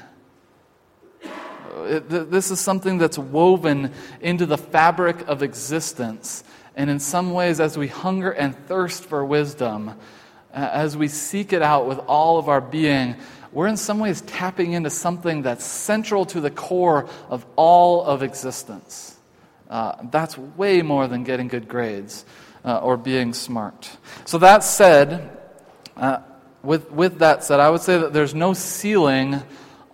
This 1.86 2.50
is 2.50 2.60
something 2.60 2.98
that's 2.98 3.18
woven 3.18 3.92
into 4.20 4.46
the 4.46 4.58
fabric 4.58 5.26
of 5.26 5.42
existence 5.42 6.44
and 6.76 6.90
in 6.90 7.00
some 7.00 7.32
ways, 7.32 7.60
as 7.60 7.76
we 7.76 7.88
hunger 7.88 8.30
and 8.30 8.54
thirst 8.66 9.04
for 9.04 9.24
wisdom, 9.24 9.94
as 10.52 10.96
we 10.96 11.08
seek 11.08 11.52
it 11.52 11.62
out 11.62 11.86
with 11.86 11.98
all 12.00 12.38
of 12.38 12.48
our 12.48 12.60
being, 12.60 13.16
we're 13.52 13.66
in 13.66 13.76
some 13.76 13.98
ways 13.98 14.20
tapping 14.22 14.72
into 14.72 14.90
something 14.90 15.42
that's 15.42 15.64
central 15.64 16.26
to 16.26 16.40
the 16.40 16.50
core 16.50 17.08
of 17.28 17.46
all 17.56 18.04
of 18.04 18.22
existence. 18.22 19.16
Uh, 19.68 19.96
that's 20.10 20.36
way 20.38 20.82
more 20.82 21.06
than 21.08 21.24
getting 21.24 21.48
good 21.48 21.68
grades 21.68 22.24
uh, 22.64 22.78
or 22.78 22.96
being 22.96 23.32
smart. 23.32 23.90
So, 24.24 24.38
that 24.38 24.64
said, 24.64 25.36
uh, 25.96 26.20
with, 26.62 26.90
with 26.90 27.18
that 27.18 27.44
said, 27.44 27.60
I 27.60 27.70
would 27.70 27.82
say 27.82 27.98
that 27.98 28.12
there's 28.12 28.34
no 28.34 28.52
ceiling 28.52 29.42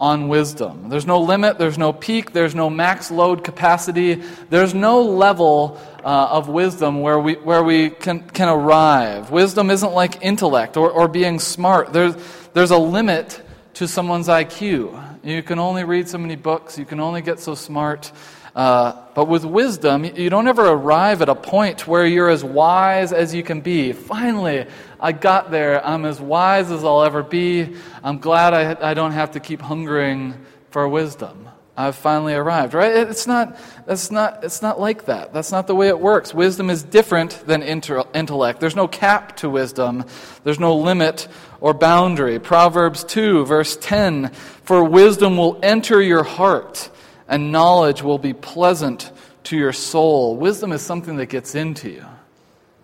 on 0.04 0.28
wisdom. 0.28 0.90
There's 0.90 1.06
no 1.06 1.18
limit, 1.18 1.56
there's 1.56 1.78
no 1.78 1.90
peak, 1.90 2.34
there's 2.34 2.54
no 2.54 2.68
max 2.68 3.10
load 3.10 3.42
capacity, 3.42 4.16
there's 4.50 4.74
no 4.74 5.00
level 5.00 5.80
uh, 6.04 6.28
of 6.30 6.46
wisdom 6.46 7.00
where 7.00 7.18
we, 7.18 7.36
where 7.36 7.62
we 7.64 7.88
can, 7.88 8.20
can 8.20 8.50
arrive. 8.50 9.30
Wisdom 9.30 9.70
isn't 9.70 9.94
like 9.94 10.22
intellect 10.22 10.76
or, 10.76 10.90
or 10.90 11.08
being 11.08 11.40
smart. 11.40 11.94
There's, 11.94 12.14
there's 12.52 12.70
a 12.70 12.76
limit 12.76 13.40
to 13.74 13.88
someone's 13.88 14.28
IQ. 14.28 15.13
You 15.24 15.42
can 15.42 15.58
only 15.58 15.84
read 15.84 16.06
so 16.06 16.18
many 16.18 16.36
books, 16.36 16.78
you 16.78 16.84
can 16.84 17.00
only 17.00 17.22
get 17.22 17.40
so 17.40 17.54
smart. 17.54 18.12
Uh, 18.54 18.92
but 19.14 19.26
with 19.26 19.44
wisdom, 19.44 20.04
you 20.04 20.28
don't 20.28 20.46
ever 20.46 20.66
arrive 20.66 21.22
at 21.22 21.30
a 21.30 21.34
point 21.34 21.88
where 21.88 22.06
you're 22.06 22.28
as 22.28 22.44
wise 22.44 23.12
as 23.12 23.34
you 23.34 23.42
can 23.42 23.62
be. 23.62 23.92
Finally, 23.92 24.66
I 25.00 25.12
got 25.12 25.50
there. 25.50 25.84
I'm 25.84 26.04
as 26.04 26.20
wise 26.20 26.70
as 26.70 26.84
I'll 26.84 27.02
ever 27.02 27.22
be. 27.22 27.74
I'm 28.02 28.18
glad 28.18 28.52
I, 28.52 28.90
I 28.90 28.94
don't 28.94 29.12
have 29.12 29.32
to 29.32 29.40
keep 29.40 29.62
hungering 29.62 30.34
for 30.70 30.86
wisdom. 30.86 31.48
I've 31.76 31.96
finally 31.96 32.34
arrived, 32.34 32.72
right? 32.72 32.94
It's 33.08 33.26
not, 33.26 33.58
that's 33.84 34.12
not, 34.12 34.44
it's 34.44 34.62
not 34.62 34.78
like 34.78 35.06
that. 35.06 35.32
That's 35.32 35.50
not 35.50 35.66
the 35.66 35.74
way 35.74 35.88
it 35.88 35.98
works. 35.98 36.32
Wisdom 36.32 36.70
is 36.70 36.84
different 36.84 37.44
than 37.46 37.62
inter- 37.62 38.04
intellect. 38.14 38.60
There's 38.60 38.76
no 38.76 38.86
cap 38.86 39.36
to 39.38 39.50
wisdom, 39.50 40.04
there's 40.44 40.60
no 40.60 40.76
limit 40.76 41.26
or 41.60 41.74
boundary. 41.74 42.38
Proverbs 42.38 43.02
2, 43.04 43.44
verse 43.44 43.76
10 43.76 44.30
For 44.30 44.84
wisdom 44.84 45.36
will 45.36 45.58
enter 45.62 46.00
your 46.00 46.22
heart 46.22 46.90
and 47.26 47.50
knowledge 47.50 48.02
will 48.02 48.18
be 48.18 48.34
pleasant 48.34 49.10
to 49.44 49.56
your 49.56 49.72
soul. 49.72 50.36
Wisdom 50.36 50.72
is 50.72 50.82
something 50.82 51.16
that 51.16 51.26
gets 51.26 51.54
into 51.54 51.90
you, 51.90 52.04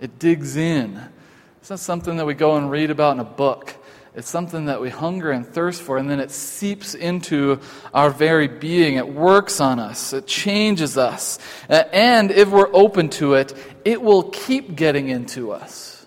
it 0.00 0.18
digs 0.18 0.56
in. 0.56 1.00
It's 1.60 1.70
not 1.70 1.78
something 1.78 2.16
that 2.16 2.26
we 2.26 2.34
go 2.34 2.56
and 2.56 2.70
read 2.70 2.90
about 2.90 3.14
in 3.14 3.20
a 3.20 3.24
book. 3.24 3.76
It's 4.14 4.28
something 4.28 4.66
that 4.66 4.80
we 4.80 4.90
hunger 4.90 5.30
and 5.30 5.46
thirst 5.46 5.82
for, 5.82 5.96
and 5.96 6.10
then 6.10 6.18
it 6.18 6.32
seeps 6.32 6.94
into 6.94 7.60
our 7.94 8.10
very 8.10 8.48
being. 8.48 8.96
It 8.96 9.08
works 9.08 9.60
on 9.60 9.78
us, 9.78 10.12
it 10.12 10.26
changes 10.26 10.98
us. 10.98 11.38
And 11.68 12.32
if 12.32 12.48
we're 12.48 12.74
open 12.74 13.08
to 13.10 13.34
it, 13.34 13.54
it 13.84 14.02
will 14.02 14.24
keep 14.24 14.74
getting 14.74 15.08
into 15.08 15.52
us 15.52 16.06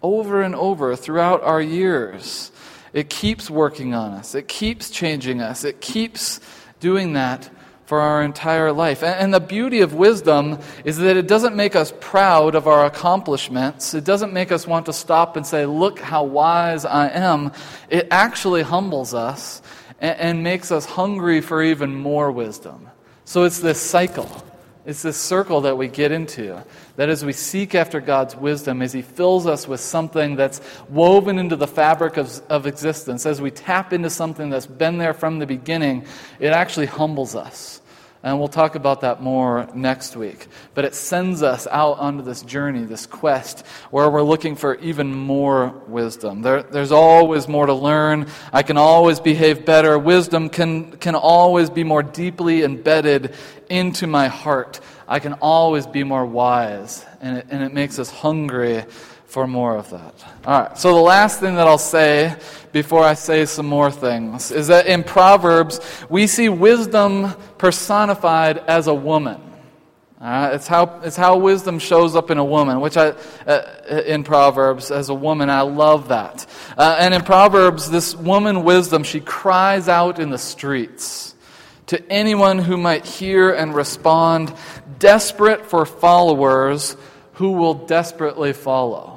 over 0.00 0.42
and 0.42 0.54
over 0.54 0.94
throughout 0.94 1.42
our 1.42 1.60
years. 1.60 2.52
It 2.92 3.10
keeps 3.10 3.50
working 3.50 3.94
on 3.94 4.12
us, 4.12 4.34
it 4.34 4.46
keeps 4.46 4.90
changing 4.90 5.40
us, 5.40 5.64
it 5.64 5.80
keeps 5.80 6.40
doing 6.78 7.14
that 7.14 7.50
for 7.90 8.00
our 8.00 8.22
entire 8.22 8.70
life. 8.70 9.02
And, 9.02 9.34
the 9.34 9.40
beauty 9.40 9.80
of 9.80 9.94
wisdom 9.94 10.60
is 10.84 10.98
that 10.98 11.16
it 11.16 11.26
doesn't 11.26 11.56
make 11.56 11.74
us 11.74 11.92
proud 11.98 12.54
of 12.54 12.68
our 12.68 12.86
accomplishments. 12.86 13.94
It 13.94 14.04
doesn't 14.04 14.32
make 14.32 14.52
us 14.52 14.64
want 14.64 14.86
to 14.86 14.92
stop 14.92 15.36
and 15.36 15.44
say, 15.44 15.66
Look 15.66 15.98
how 15.98 16.22
wise 16.22 16.84
I 16.84 17.08
am. 17.08 17.50
It 17.88 18.06
actually 18.12 18.62
humbles 18.62 19.12
us 19.12 19.60
and, 19.98 20.44
makes 20.44 20.70
us 20.70 20.84
hungry 20.84 21.40
for 21.40 21.64
even 21.64 21.92
more 21.96 22.30
wisdom. 22.30 22.88
So 23.24 23.42
it's 23.42 23.58
this 23.58 23.80
cycle. 23.80 24.30
It's 24.86 25.02
this 25.02 25.16
circle 25.16 25.62
that 25.62 25.76
we 25.76 25.88
get 25.88 26.12
into. 26.12 26.64
That 26.94 27.08
as 27.08 27.24
we 27.24 27.32
seek 27.32 27.74
after 27.74 28.00
God's 28.00 28.36
wisdom, 28.36 28.82
as 28.82 28.92
He 28.92 29.02
fills 29.02 29.48
us 29.48 29.66
with 29.66 29.80
something 29.80 30.36
that's 30.36 30.60
woven 30.88 31.40
into 31.40 31.56
the 31.56 31.66
fabric 31.66 32.18
of, 32.18 32.40
of 32.48 32.68
existence, 32.68 33.26
as 33.26 33.40
we 33.40 33.50
tap 33.50 33.92
into 33.92 34.10
something 34.10 34.48
that's 34.48 34.66
been 34.66 34.98
there 34.98 35.12
from 35.12 35.40
the 35.40 35.46
beginning, 35.46 36.06
it 36.38 36.52
actually 36.52 36.86
humbles 36.86 37.34
us. 37.34 37.79
And 38.22 38.38
we'll 38.38 38.48
talk 38.48 38.74
about 38.74 39.00
that 39.00 39.22
more 39.22 39.66
next 39.74 40.14
week. 40.14 40.48
But 40.74 40.84
it 40.84 40.94
sends 40.94 41.42
us 41.42 41.66
out 41.66 41.98
onto 41.98 42.22
this 42.22 42.42
journey, 42.42 42.84
this 42.84 43.06
quest, 43.06 43.64
where 43.90 44.10
we're 44.10 44.22
looking 44.22 44.56
for 44.56 44.74
even 44.76 45.14
more 45.14 45.68
wisdom. 45.86 46.42
There, 46.42 46.62
there's 46.62 46.92
always 46.92 47.48
more 47.48 47.64
to 47.64 47.72
learn. 47.72 48.26
I 48.52 48.62
can 48.62 48.76
always 48.76 49.20
behave 49.20 49.64
better. 49.64 49.98
Wisdom 49.98 50.50
can, 50.50 50.92
can 50.98 51.14
always 51.14 51.70
be 51.70 51.82
more 51.82 52.02
deeply 52.02 52.62
embedded 52.62 53.34
into 53.70 54.06
my 54.06 54.28
heart. 54.28 54.80
I 55.08 55.18
can 55.18 55.32
always 55.34 55.86
be 55.86 56.04
more 56.04 56.26
wise. 56.26 57.06
And 57.22 57.38
it, 57.38 57.46
and 57.48 57.62
it 57.62 57.72
makes 57.72 57.98
us 57.98 58.10
hungry 58.10 58.84
for 59.30 59.46
more 59.46 59.76
of 59.76 59.88
that. 59.90 60.14
All 60.44 60.62
right, 60.62 60.76
so 60.76 60.92
the 60.92 61.00
last 61.00 61.38
thing 61.38 61.54
that 61.54 61.68
I'll 61.68 61.78
say 61.78 62.34
before 62.72 63.04
I 63.04 63.14
say 63.14 63.46
some 63.46 63.66
more 63.66 63.90
things 63.90 64.50
is 64.50 64.66
that 64.66 64.88
in 64.88 65.04
Proverbs, 65.04 65.78
we 66.08 66.26
see 66.26 66.48
wisdom 66.48 67.32
personified 67.56 68.58
as 68.58 68.88
a 68.88 68.94
woman. 68.94 69.40
Uh, 70.20 70.50
it's, 70.52 70.66
how, 70.66 71.00
it's 71.04 71.16
how 71.16 71.38
wisdom 71.38 71.78
shows 71.78 72.16
up 72.16 72.32
in 72.32 72.38
a 72.38 72.44
woman, 72.44 72.80
which 72.80 72.96
I, 72.96 73.14
uh, 73.46 74.02
in 74.04 74.24
Proverbs, 74.24 74.90
as 74.90 75.10
a 75.10 75.14
woman, 75.14 75.48
I 75.48 75.60
love 75.60 76.08
that. 76.08 76.44
Uh, 76.76 76.96
and 76.98 77.14
in 77.14 77.22
Proverbs, 77.22 77.88
this 77.88 78.16
woman 78.16 78.64
wisdom, 78.64 79.04
she 79.04 79.20
cries 79.20 79.88
out 79.88 80.18
in 80.18 80.30
the 80.30 80.38
streets 80.38 81.36
to 81.86 82.12
anyone 82.12 82.58
who 82.58 82.76
might 82.76 83.06
hear 83.06 83.52
and 83.52 83.76
respond, 83.76 84.52
desperate 84.98 85.66
for 85.66 85.86
followers 85.86 86.96
who 87.34 87.52
will 87.52 87.72
desperately 87.72 88.52
follow. 88.52 89.09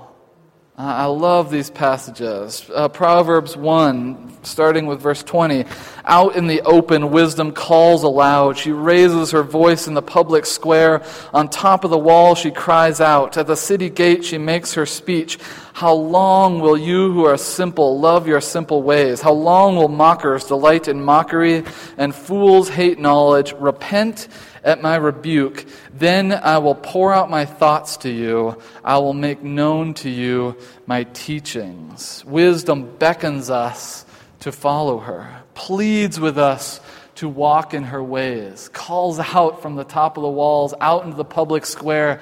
Uh, 0.76 0.82
I 0.82 1.06
love 1.06 1.52
these 1.52 1.70
passages. 1.70 2.68
Uh, 2.74 2.88
Proverbs 2.88 3.56
1, 3.56 4.40
starting 4.42 4.88
with 4.88 5.00
verse 5.00 5.22
20. 5.22 5.66
Out 6.04 6.36
in 6.36 6.48
the 6.48 6.62
open, 6.62 7.12
wisdom 7.12 7.52
calls 7.52 8.02
aloud. 8.02 8.58
She 8.58 8.72
raises 8.72 9.30
her 9.32 9.44
voice 9.44 9.88
in 9.88 9.94
the 9.94 10.02
public 10.02 10.48
square. 10.48 11.04
On 11.32 11.48
top 11.48 11.84
of 11.84 11.92
the 11.92 11.98
wall, 12.00 12.34
she 12.34 12.50
cries 12.50 13.00
out. 13.00 13.38
At 13.38 13.46
the 13.46 13.56
city 13.56 13.92
gate, 13.92 14.26
she 14.26 14.40
makes 14.40 14.74
her 14.74 14.88
speech. 14.88 15.38
How 15.74 15.94
long 15.94 16.60
will 16.60 16.78
you 16.78 17.12
who 17.12 17.26
are 17.26 17.36
simple 17.36 18.00
love 18.00 18.28
your 18.28 18.42
simple 18.42 18.84
ways? 18.84 19.22
How 19.22 19.34
long 19.34 19.76
will 19.76 19.88
mockers 19.88 20.46
delight 20.46 20.88
in 20.88 21.04
mockery 21.04 21.64
and 21.98 22.14
fools 22.14 22.70
hate 22.70 23.00
knowledge? 23.00 23.54
Repent 23.54 24.28
at 24.64 24.84
my 24.84 24.96
rebuke. 24.96 25.66
Then 25.92 26.32
I 26.32 26.60
will 26.60 26.76
pour 26.76 27.12
out 27.12 27.32
my 27.32 27.46
thoughts 27.46 27.98
to 27.98 28.12
you. 28.12 28.62
I 28.84 29.00
will 29.00 29.14
make 29.16 29.42
known 29.42 29.96
to 29.96 30.10
you 30.10 30.56
my 30.86 31.06
teachings. 31.06 32.24
Wisdom 32.24 32.96
beckons 32.98 33.50
us 33.50 34.06
to 34.42 34.52
follow 34.52 35.00
her, 35.00 35.42
pleads 35.56 36.20
with 36.20 36.38
us 36.38 36.82
to 37.16 37.30
walk 37.30 37.74
in 37.74 37.84
her 37.84 38.04
ways, 38.04 38.70
calls 38.70 39.20
out 39.20 39.62
from 39.62 39.76
the 39.76 39.84
top 39.84 40.18
of 40.18 40.24
the 40.24 40.30
walls, 40.30 40.74
out 40.82 41.04
into 41.06 41.18
the 41.18 41.26
public 41.26 41.66
square 41.66 42.22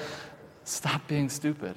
stop 0.63 1.07
being 1.07 1.29
stupid, 1.29 1.75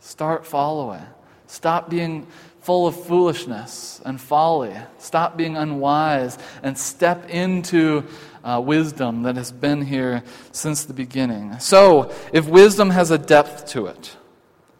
start 0.00 0.46
following, 0.46 1.04
stop 1.46 1.88
being 1.88 2.26
full 2.60 2.86
of 2.86 3.04
foolishness 3.04 4.00
and 4.04 4.20
folly, 4.20 4.74
stop 4.98 5.36
being 5.36 5.56
unwise, 5.56 6.38
and 6.62 6.76
step 6.76 7.28
into 7.30 8.04
uh, 8.44 8.60
wisdom 8.64 9.22
that 9.22 9.36
has 9.36 9.52
been 9.52 9.82
here 9.82 10.22
since 10.52 10.84
the 10.84 10.94
beginning. 10.94 11.58
So, 11.58 12.12
if 12.32 12.46
wisdom 12.48 12.90
has 12.90 13.10
a 13.10 13.18
depth 13.18 13.66
to 13.68 13.86
it, 13.86 14.16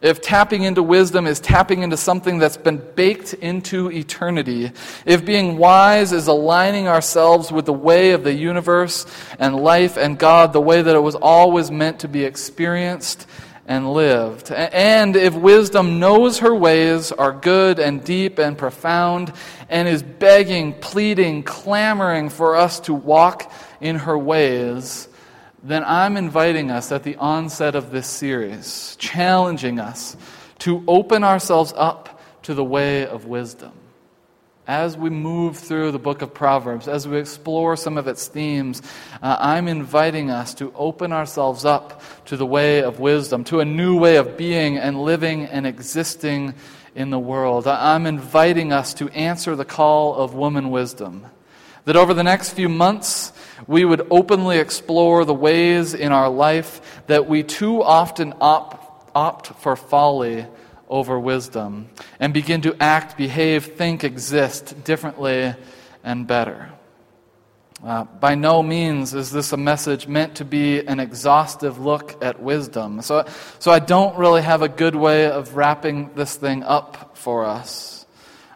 if 0.01 0.19
tapping 0.19 0.63
into 0.63 0.81
wisdom 0.81 1.27
is 1.27 1.39
tapping 1.39 1.83
into 1.83 1.95
something 1.95 2.39
that's 2.39 2.57
been 2.57 2.81
baked 2.95 3.35
into 3.35 3.91
eternity, 3.91 4.71
if 5.05 5.23
being 5.23 5.57
wise 5.57 6.11
is 6.11 6.25
aligning 6.25 6.87
ourselves 6.87 7.51
with 7.51 7.67
the 7.67 7.73
way 7.73 8.11
of 8.11 8.23
the 8.23 8.33
universe 8.33 9.05
and 9.37 9.55
life 9.55 9.97
and 9.97 10.17
God, 10.17 10.53
the 10.53 10.61
way 10.61 10.81
that 10.81 10.95
it 10.95 11.01
was 11.01 11.13
always 11.13 11.69
meant 11.69 11.99
to 11.99 12.07
be 12.07 12.23
experienced 12.23 13.27
and 13.67 13.93
lived. 13.93 14.51
And 14.51 15.15
if 15.15 15.33
wisdom 15.33 15.99
knows 15.99 16.39
her 16.39 16.53
ways 16.53 17.11
are 17.11 17.31
good 17.31 17.79
and 17.79 18.03
deep 18.03 18.39
and 18.39 18.57
profound 18.57 19.33
and 19.69 19.87
is 19.87 20.03
begging, 20.03 20.73
pleading, 20.73 21.43
clamoring 21.43 22.29
for 22.29 22.55
us 22.55 22.79
to 22.81 22.93
walk 22.93 23.51
in 23.79 23.97
her 23.97 24.17
ways, 24.17 25.07
then 25.63 25.83
I'm 25.85 26.17
inviting 26.17 26.71
us 26.71 26.91
at 26.91 27.03
the 27.03 27.15
onset 27.17 27.75
of 27.75 27.91
this 27.91 28.07
series, 28.07 28.95
challenging 28.97 29.79
us 29.79 30.17
to 30.59 30.83
open 30.87 31.23
ourselves 31.23 31.73
up 31.75 32.21
to 32.43 32.53
the 32.53 32.63
way 32.63 33.05
of 33.05 33.25
wisdom 33.25 33.71
as 34.71 34.95
we 34.95 35.09
move 35.09 35.57
through 35.57 35.91
the 35.91 35.99
book 35.99 36.21
of 36.21 36.33
Proverbs, 36.33 36.87
as 36.87 37.05
we 37.05 37.17
explore 37.17 37.75
some 37.75 37.97
of 37.97 38.07
its 38.07 38.29
themes, 38.29 38.81
uh, 39.21 39.35
I'm 39.37 39.67
inviting 39.67 40.31
us 40.31 40.53
to 40.55 40.71
open 40.77 41.11
ourselves 41.11 41.65
up 41.65 42.01
to 42.27 42.37
the 42.37 42.45
way 42.45 42.81
of 42.81 43.01
wisdom, 43.01 43.43
to 43.45 43.59
a 43.59 43.65
new 43.65 43.99
way 43.99 44.15
of 44.15 44.37
being 44.37 44.77
and 44.77 45.01
living 45.01 45.43
and 45.43 45.67
existing 45.67 46.53
in 46.95 47.09
the 47.09 47.19
world. 47.19 47.67
I'm 47.67 48.05
inviting 48.05 48.71
us 48.71 48.93
to 48.93 49.09
answer 49.09 49.57
the 49.57 49.65
call 49.65 50.15
of 50.15 50.35
woman 50.35 50.71
wisdom. 50.71 51.25
That 51.83 51.97
over 51.97 52.13
the 52.13 52.23
next 52.23 52.53
few 52.53 52.69
months, 52.69 53.33
we 53.67 53.83
would 53.83 54.07
openly 54.09 54.59
explore 54.59 55.25
the 55.25 55.33
ways 55.33 55.93
in 55.93 56.13
our 56.13 56.29
life 56.29 57.03
that 57.07 57.27
we 57.27 57.43
too 57.43 57.83
often 57.83 58.33
opt 58.39 59.47
for 59.61 59.75
folly 59.75 60.45
over 60.91 61.17
wisdom 61.17 61.89
and 62.19 62.33
begin 62.33 62.61
to 62.61 62.75
act, 62.79 63.17
behave, 63.17 63.65
think, 63.65 64.03
exist 64.03 64.83
differently 64.83 65.55
and 66.03 66.27
better. 66.27 66.69
Uh, 67.83 68.03
by 68.03 68.35
no 68.35 68.61
means 68.61 69.15
is 69.15 69.31
this 69.31 69.53
a 69.53 69.57
message 69.57 70.07
meant 70.07 70.35
to 70.35 70.45
be 70.45 70.85
an 70.85 70.99
exhaustive 70.99 71.79
look 71.79 72.23
at 72.23 72.39
wisdom. 72.39 73.01
So, 73.01 73.25
so 73.57 73.71
I 73.71 73.79
don't 73.79 74.15
really 74.17 74.43
have 74.43 74.61
a 74.61 74.69
good 74.69 74.95
way 74.95 75.25
of 75.25 75.55
wrapping 75.55 76.13
this 76.13 76.35
thing 76.35 76.61
up 76.61 77.17
for 77.17 77.43
us. 77.45 78.05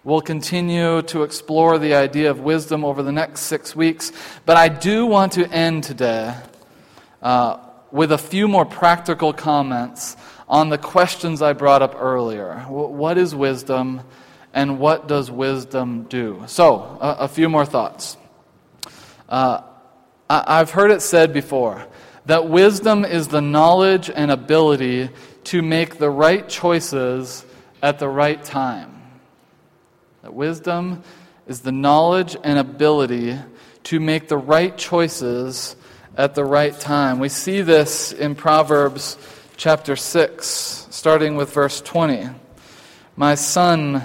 We'll 0.04 0.22
continue 0.22 1.02
to 1.04 1.24
explore 1.24 1.80
the 1.80 1.96
idea 1.96 2.30
of 2.30 2.40
wisdom 2.40 2.86
over 2.86 3.02
the 3.02 3.12
next 3.12 3.42
six 3.42 3.76
weeks, 3.76 4.12
but 4.46 4.58
I 4.58 4.68
do 4.68 5.08
want 5.08 5.32
to 5.32 5.50
end 5.52 5.86
today 5.86 6.36
uh, 7.24 7.58
with 7.90 8.12
a 8.12 8.20
few 8.20 8.48
more 8.48 8.66
practical 8.66 9.34
comments 9.34 10.16
on 10.48 10.70
the 10.70 10.78
questions 10.78 11.42
I 11.42 11.54
brought 11.54 11.82
up 11.82 11.96
earlier. 11.98 12.60
What 12.68 13.18
is 13.18 13.34
wisdom, 13.34 14.02
and 14.54 14.80
what 14.80 15.08
does 15.08 15.32
wisdom 15.32 16.04
do? 16.04 16.44
So, 16.48 16.98
a, 17.02 17.16
a 17.22 17.28
few 17.28 17.50
more 17.50 17.66
thoughts. 17.66 18.18
Uh, 19.28 19.62
I, 20.30 20.44
I've 20.48 20.72
heard 20.72 20.92
it 20.92 21.02
said 21.02 21.34
before 21.34 21.86
that 22.26 22.48
wisdom 22.48 23.06
is 23.06 23.28
the 23.28 23.42
knowledge 23.42 24.10
and 24.10 24.32
ability 24.32 25.10
to 25.46 25.62
make 25.62 25.98
the 25.98 26.10
right 26.10 26.48
choices 26.48 27.46
at 27.82 28.00
the 28.00 28.10
right 28.10 28.44
time. 28.44 28.92
That 30.24 30.34
wisdom 30.34 31.04
is 31.48 31.62
the 31.62 31.72
knowledge 31.72 32.36
and 32.44 32.58
ability 32.58 33.38
to 33.84 34.00
make 34.00 34.28
the 34.28 34.38
right 34.38 34.76
choices 34.76 35.76
at 36.18 36.34
the 36.34 36.44
right 36.44 36.78
time. 36.80 37.20
We 37.20 37.30
see 37.30 37.62
this 37.62 38.12
in 38.12 38.34
Proverbs 38.34 39.18
chapter 39.56 39.96
6, 39.96 40.88
starting 40.90 41.36
with 41.36 41.54
verse 41.54 41.82
20. 41.82 42.30
My 43.16 43.36
son, 43.36 44.04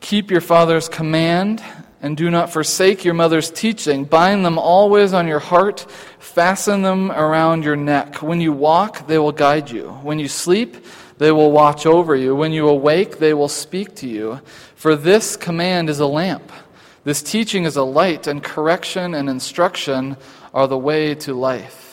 keep 0.00 0.30
your 0.30 0.40
father's 0.40 0.88
command 0.88 1.62
and 2.02 2.16
do 2.16 2.30
not 2.30 2.52
forsake 2.52 3.04
your 3.04 3.14
mother's 3.14 3.50
teaching. 3.50 4.04
Bind 4.04 4.44
them 4.44 4.58
always 4.58 5.12
on 5.12 5.26
your 5.26 5.38
heart, 5.38 5.86
fasten 6.18 6.82
them 6.82 7.10
around 7.10 7.64
your 7.64 7.76
neck. 7.76 8.22
When 8.22 8.40
you 8.40 8.52
walk, 8.52 9.06
they 9.06 9.18
will 9.18 9.32
guide 9.32 9.70
you. 9.70 9.90
When 10.02 10.18
you 10.18 10.28
sleep, 10.28 10.76
they 11.18 11.32
will 11.32 11.50
watch 11.50 11.86
over 11.86 12.14
you. 12.14 12.34
When 12.34 12.52
you 12.52 12.68
awake, 12.68 13.18
they 13.18 13.34
will 13.34 13.48
speak 13.48 13.94
to 13.96 14.08
you. 14.08 14.40
For 14.74 14.94
this 14.94 15.36
command 15.36 15.88
is 15.88 16.00
a 16.00 16.06
lamp. 16.06 16.52
This 17.04 17.22
teaching 17.22 17.64
is 17.64 17.76
a 17.76 17.84
light, 17.84 18.26
and 18.26 18.42
correction 18.42 19.14
and 19.14 19.28
instruction 19.28 20.16
are 20.52 20.66
the 20.66 20.78
way 20.78 21.14
to 21.14 21.34
life, 21.34 21.85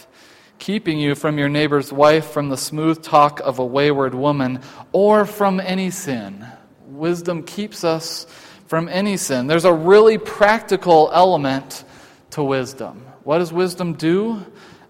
keeping 0.64 0.98
you 0.98 1.14
from 1.14 1.38
your 1.38 1.50
neighbor's 1.50 1.92
wife, 1.92 2.32
from 2.32 2.48
the 2.48 2.56
smooth 2.56 3.04
talk 3.04 3.42
of 3.42 3.60
a 3.60 3.66
wayward 3.66 4.16
woman, 4.16 4.62
or 4.94 5.26
from 5.26 5.60
any 5.60 5.90
sin. 5.90 6.48
Wisdom 6.88 7.44
keeps 7.44 7.84
us 7.84 8.26
from 8.68 8.88
any 8.88 9.18
sin. 9.18 9.48
There's 9.48 9.66
a 9.66 9.74
really 9.74 10.18
practical 10.18 11.10
element 11.12 11.84
to 12.30 12.42
wisdom. 12.42 13.06
What 13.26 13.40
does 13.40 13.52
wisdom 13.52 13.96
do? 13.96 14.46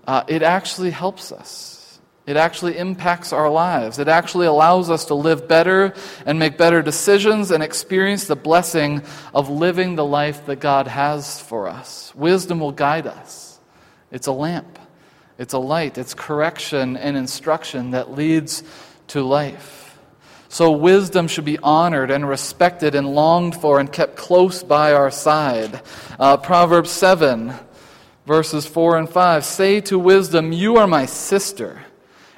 Uh, 0.06 0.24
it 0.28 0.44
actually 0.44 0.92
helps 0.92 1.32
us. 1.32 2.00
It 2.28 2.38
actually 2.38 2.78
impacts 2.78 3.34
our 3.34 3.50
lives. 3.50 3.98
It 3.98 4.08
actually 4.08 4.46
allows 4.46 4.92
us 4.92 5.06
to 5.06 5.16
live 5.16 5.48
better 5.48 5.96
and 6.28 6.38
make 6.38 6.56
better 6.56 6.84
decisions 6.84 7.50
and 7.50 7.64
experience 7.64 8.28
the 8.28 8.36
blessing 8.36 9.02
of 9.34 9.50
living 9.50 9.96
the 9.96 10.06
life 10.06 10.46
that 10.46 10.60
God 10.60 10.86
has 10.86 11.42
for 11.42 11.68
us. 11.68 12.14
Wisdom 12.14 12.60
will 12.60 12.72
guide 12.72 13.08
us. 13.08 13.60
It's 14.12 14.28
a 14.28 14.32
lamp, 14.32 14.78
it's 15.38 15.54
a 15.54 15.60
light, 15.60 15.98
it's 15.98 16.14
correction 16.14 16.98
and 16.98 17.18
instruction 17.18 17.92
that 17.92 18.12
leads 18.12 18.64
to 19.08 19.24
life. 19.24 19.98
So, 20.50 20.72
wisdom 20.72 21.28
should 21.28 21.46
be 21.46 21.58
honored 21.58 22.12
and 22.12 22.28
respected 22.28 22.94
and 22.94 23.16
longed 23.16 23.56
for 23.56 23.80
and 23.80 23.92
kept 23.92 24.16
close 24.16 24.62
by 24.62 24.94
our 24.94 25.10
side. 25.10 25.82
Uh, 26.20 26.38
Proverbs 26.38 26.92
7, 26.92 27.54
verses 28.28 28.66
4 28.68 28.98
and 28.98 29.10
5 29.10 29.44
say 29.44 29.82
to 29.82 29.98
wisdom, 29.98 30.52
You 30.52 30.78
are 30.78 30.88
my 30.88 31.08
sister 31.08 31.82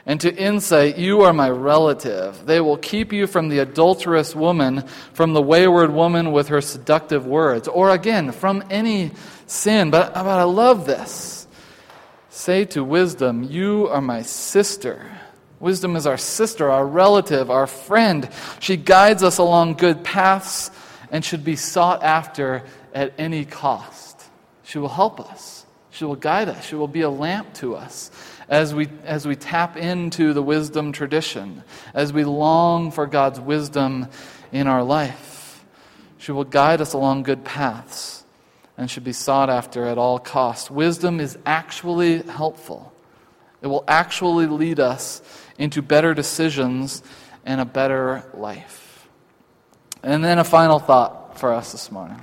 and 0.07 0.21
to 0.21 0.33
insight, 0.35 0.97
you 0.97 1.21
are 1.21 1.33
my 1.33 1.49
relative. 1.49 2.45
They 2.45 2.61
will 2.61 2.77
keep 2.77 3.11
you 3.11 3.25
from 3.25 3.49
the 3.49 3.59
adulterous 3.59 4.35
woman, 4.35 4.83
from 5.13 5.33
the 5.33 5.41
wayward 5.41 5.91
woman 5.91 6.31
with 6.31 6.49
her 6.49 6.61
seductive 6.61 7.25
words, 7.25 7.67
or 7.67 7.89
again, 7.89 8.31
from 8.31 8.63
any 8.69 9.11
sin. 9.47 9.89
But, 9.89 10.13
but 10.13 10.27
I 10.27 10.43
love 10.43 10.85
this. 10.85 11.44
Say 12.35 12.65
to 12.65 12.83
wisdom, 12.83 13.43
You 13.43 13.87
are 13.87 14.01
my 14.01 14.21
sister. 14.21 15.09
Wisdom 15.61 15.95
is 15.95 16.05
our 16.05 16.17
sister, 16.17 16.69
our 16.69 16.85
relative, 16.85 17.49
our 17.49 17.65
friend. 17.65 18.27
She 18.59 18.75
guides 18.75 19.23
us 19.23 19.37
along 19.37 19.75
good 19.75 20.03
paths 20.03 20.69
and 21.09 21.23
should 21.23 21.45
be 21.45 21.55
sought 21.55 22.03
after 22.03 22.63
at 22.93 23.13
any 23.17 23.45
cost. 23.45 24.21
She 24.63 24.77
will 24.79 24.89
help 24.89 25.21
us, 25.21 25.65
she 25.91 26.03
will 26.03 26.17
guide 26.17 26.49
us, 26.49 26.65
she 26.65 26.75
will 26.75 26.89
be 26.89 27.01
a 27.01 27.09
lamp 27.09 27.53
to 27.55 27.73
us 27.73 28.11
as 28.49 28.75
we, 28.75 28.89
as 29.05 29.25
we 29.25 29.37
tap 29.37 29.77
into 29.77 30.33
the 30.33 30.43
wisdom 30.43 30.91
tradition, 30.91 31.63
as 31.93 32.11
we 32.11 32.25
long 32.25 32.91
for 32.91 33.07
God's 33.07 33.39
wisdom 33.39 34.07
in 34.51 34.67
our 34.67 34.83
life. 34.83 35.63
She 36.17 36.33
will 36.33 36.43
guide 36.43 36.81
us 36.81 36.91
along 36.91 37.23
good 37.23 37.45
paths 37.45 38.24
and 38.77 38.89
should 38.89 39.03
be 39.03 39.13
sought 39.13 39.49
after 39.49 39.85
at 39.85 39.97
all 39.97 40.19
costs. 40.19 40.69
Wisdom 40.69 41.19
is 41.19 41.37
actually 41.45 42.21
helpful, 42.23 42.93
it 43.61 43.67
will 43.67 43.83
actually 43.87 44.47
lead 44.47 44.79
us 44.79 45.21
into 45.57 45.81
better 45.81 46.13
decisions 46.13 47.01
and 47.45 47.61
a 47.61 47.65
better 47.65 48.23
life. 48.33 49.07
And 50.03 50.23
then 50.23 50.39
a 50.39 50.43
final 50.43 50.79
thought 50.79 51.39
for 51.39 51.53
us 51.53 51.71
this 51.71 51.91
morning. 51.91 52.19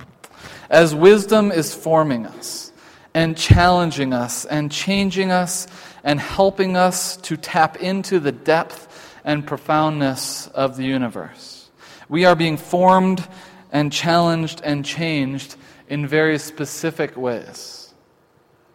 As 0.69 0.95
wisdom 0.95 1.51
is 1.51 1.73
forming 1.73 2.25
us 2.25 2.71
and 3.13 3.37
challenging 3.37 4.13
us 4.13 4.45
and 4.45 4.71
changing 4.71 5.31
us 5.31 5.67
and 6.03 6.19
helping 6.19 6.75
us 6.75 7.17
to 7.17 7.37
tap 7.37 7.77
into 7.77 8.19
the 8.19 8.31
depth 8.31 8.87
and 9.23 9.45
profoundness 9.45 10.47
of 10.47 10.77
the 10.77 10.83
universe. 10.83 11.69
We 12.09 12.25
are 12.25 12.35
being 12.35 12.57
formed 12.57 13.25
and 13.71 13.91
challenged 13.91 14.61
and 14.63 14.83
changed 14.83 15.55
in 15.87 16.07
very 16.07 16.37
specific 16.39 17.17
ways. 17.17 17.93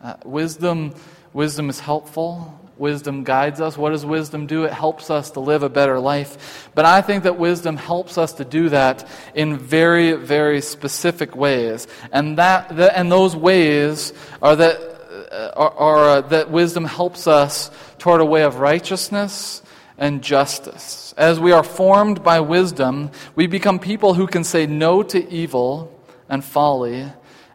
Uh, 0.02 0.14
wisdom, 0.24 0.94
wisdom 1.32 1.68
is 1.70 1.80
helpful. 1.80 2.58
Wisdom 2.76 3.24
guides 3.24 3.60
us. 3.60 3.76
What 3.76 3.90
does 3.90 4.06
wisdom 4.06 4.46
do? 4.46 4.64
It 4.64 4.72
helps 4.72 5.10
us 5.10 5.32
to 5.32 5.40
live 5.40 5.64
a 5.64 5.68
better 5.68 5.98
life. 5.98 6.70
But 6.76 6.84
I 6.84 7.02
think 7.02 7.24
that 7.24 7.36
wisdom 7.36 7.76
helps 7.76 8.16
us 8.16 8.34
to 8.34 8.44
do 8.44 8.68
that 8.68 9.08
in 9.34 9.58
very, 9.58 10.12
very 10.12 10.60
specific 10.60 11.34
ways. 11.34 11.88
And, 12.12 12.38
that, 12.38 12.70
and 12.70 13.10
those 13.10 13.34
ways 13.34 14.12
are 14.40 14.54
that 14.54 14.98
uh, 15.32 15.50
are, 15.56 16.08
uh, 16.08 16.20
that 16.22 16.50
wisdom 16.50 16.84
helps 16.84 17.26
us 17.26 17.70
toward 17.98 18.20
a 18.20 18.24
way 18.24 18.44
of 18.44 18.60
righteousness 18.60 19.62
and 19.98 20.22
justice. 20.22 21.12
As 21.16 21.40
we 21.40 21.52
are 21.52 21.64
formed 21.64 22.22
by 22.22 22.40
wisdom, 22.40 23.10
we 23.34 23.46
become 23.46 23.78
people 23.78 24.14
who 24.14 24.26
can 24.26 24.44
say 24.44 24.66
no 24.66 25.02
to 25.02 25.28
evil 25.28 25.97
and 26.28 26.44
folly 26.44 27.06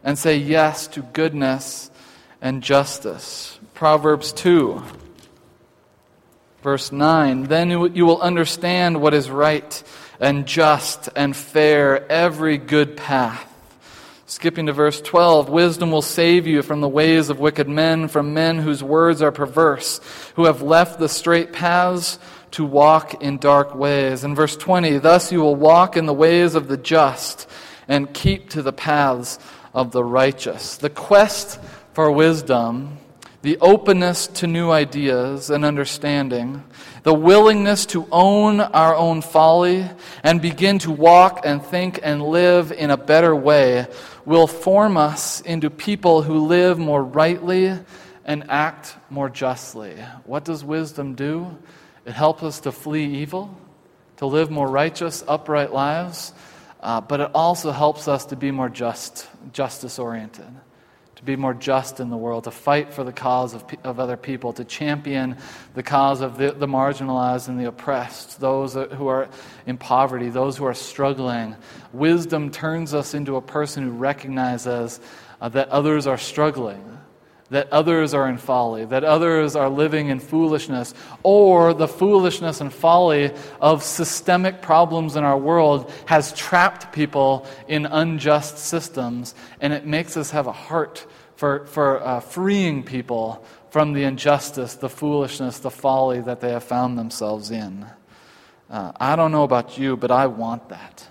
and 0.03 0.17
say 0.17 0.37
yes 0.37 0.87
to 0.87 1.01
goodness 1.01 1.89
and 2.41 2.61
justice. 2.61 3.59
Proverbs 3.73 4.33
2, 4.33 4.83
verse 6.61 6.91
9 6.91 7.43
Then 7.43 7.69
you 7.69 8.05
will 8.05 8.21
understand 8.21 9.01
what 9.01 9.13
is 9.13 9.29
right 9.29 9.83
and 10.19 10.45
just 10.45 11.09
and 11.15 11.35
fair, 11.35 12.09
every 12.11 12.57
good 12.57 12.97
path. 12.97 13.49
Skipping 14.25 14.65
to 14.65 14.73
verse 14.73 14.99
12, 15.01 15.49
wisdom 15.49 15.91
will 15.91 16.01
save 16.01 16.47
you 16.47 16.63
from 16.63 16.81
the 16.81 16.89
ways 16.89 17.29
of 17.29 17.39
wicked 17.39 17.67
men, 17.67 18.07
from 18.07 18.33
men 18.33 18.57
whose 18.57 18.81
words 18.81 19.21
are 19.21 19.31
perverse, 19.31 19.99
who 20.35 20.45
have 20.45 20.61
left 20.61 20.97
the 20.97 21.09
straight 21.09 21.53
paths 21.53 22.17
to 22.51 22.65
walk 22.65 23.21
in 23.21 23.37
dark 23.37 23.75
ways. 23.75 24.23
In 24.23 24.33
verse 24.33 24.55
20, 24.55 24.99
thus 24.99 25.31
you 25.31 25.41
will 25.41 25.55
walk 25.55 25.97
in 25.97 26.05
the 26.05 26.13
ways 26.13 26.55
of 26.55 26.67
the 26.67 26.77
just 26.77 27.47
and 27.87 28.13
keep 28.13 28.49
to 28.49 28.61
the 28.61 28.73
paths 28.73 29.39
of 29.73 29.91
the 29.91 30.03
righteous. 30.03 30.77
The 30.77 30.89
quest 30.89 31.59
for 31.93 32.11
wisdom 32.11 32.97
the 33.43 33.57
openness 33.59 34.27
to 34.27 34.47
new 34.47 34.71
ideas 34.71 35.49
and 35.49 35.65
understanding, 35.65 36.63
the 37.03 37.13
willingness 37.13 37.85
to 37.87 38.07
own 38.09 38.61
our 38.61 38.95
own 38.95 39.21
folly 39.21 39.85
and 40.23 40.41
begin 40.41 40.79
to 40.79 40.89
walk 40.89 41.41
and 41.43 41.61
think 41.61 41.99
and 42.01 42.23
live 42.23 42.71
in 42.71 42.89
a 42.89 42.95
better 42.95 43.35
way 43.35 43.85
will 44.23 44.47
form 44.47 44.95
us 44.95 45.41
into 45.41 45.69
people 45.69 46.21
who 46.21 46.45
live 46.47 46.79
more 46.79 47.03
rightly 47.03 47.77
and 48.23 48.49
act 48.49 48.95
more 49.09 49.29
justly. 49.29 49.93
What 50.23 50.45
does 50.45 50.63
wisdom 50.63 51.13
do? 51.13 51.57
It 52.05 52.13
helps 52.13 52.43
us 52.43 52.61
to 52.61 52.71
flee 52.71 53.15
evil, 53.15 53.57
to 54.17 54.25
live 54.25 54.49
more 54.49 54.69
righteous, 54.69 55.21
upright 55.27 55.73
lives, 55.73 56.31
uh, 56.83 57.01
but 57.01 57.19
it 57.19 57.31
also 57.33 57.71
helps 57.71 58.07
us 58.07 58.25
to 58.27 58.35
be 58.35 58.51
more 58.51 58.69
just, 58.69 59.27
justice 59.51 59.97
oriented 59.97 60.53
to 61.23 61.25
be 61.25 61.37
more 61.37 61.53
just 61.53 62.01
in 62.01 62.09
the 62.09 62.17
world, 62.17 62.43
to 62.43 62.51
fight 62.51 62.93
for 62.93 63.05
the 63.05 63.11
cause 63.13 63.53
of, 63.53 63.63
of 63.85 63.97
other 63.97 64.17
people, 64.17 64.51
to 64.51 64.65
champion 64.65 65.37
the 65.73 65.81
cause 65.81 66.19
of 66.19 66.37
the, 66.37 66.51
the 66.51 66.67
marginalized 66.67 67.47
and 67.47 67.57
the 67.57 67.65
oppressed, 67.65 68.41
those 68.41 68.73
who 68.73 69.07
are 69.07 69.29
in 69.65 69.77
poverty, 69.77 70.27
those 70.27 70.57
who 70.57 70.65
are 70.65 70.73
struggling. 70.73 71.55
Wisdom 71.93 72.51
turns 72.51 72.93
us 72.93 73.13
into 73.13 73.37
a 73.37 73.41
person 73.41 73.83
who 73.83 73.91
recognizes 73.91 74.99
uh, 75.39 75.47
that 75.47 75.69
others 75.69 76.07
are 76.07 76.17
struggling, 76.17 76.99
that 77.53 77.71
others 77.71 78.15
are 78.15 78.27
in 78.27 78.37
folly, 78.37 78.83
that 78.83 79.03
others 79.03 79.55
are 79.55 79.69
living 79.69 80.07
in 80.07 80.19
foolishness, 80.19 80.95
or 81.21 81.71
the 81.71 81.87
foolishness 81.87 82.61
and 82.61 82.73
folly 82.73 83.31
of 83.61 83.83
systemic 83.83 84.59
problems 84.61 85.15
in 85.15 85.23
our 85.23 85.37
world 85.37 85.91
has 86.07 86.33
trapped 86.33 86.91
people 86.91 87.45
in 87.67 87.85
unjust 87.85 88.57
systems, 88.57 89.35
and 89.61 89.71
it 89.71 89.85
makes 89.85 90.17
us 90.17 90.31
have 90.31 90.47
a 90.47 90.51
heart 90.51 91.05
for, 91.35 91.67
for 91.67 92.01
uh, 92.03 92.19
freeing 92.19 92.81
people 92.81 93.45
from 93.69 93.93
the 93.93 94.03
injustice, 94.03 94.73
the 94.73 94.89
foolishness, 94.89 95.59
the 95.59 95.71
folly 95.71 96.21
that 96.21 96.41
they 96.41 96.49
have 96.49 96.63
found 96.63 96.97
themselves 96.97 97.51
in. 97.51 97.85
Uh, 98.67 98.91
I 98.99 99.15
don't 99.15 99.31
know 99.31 99.43
about 99.43 99.77
you, 99.77 99.95
but 99.95 100.09
I 100.09 100.25
want 100.25 100.69
that. 100.69 101.07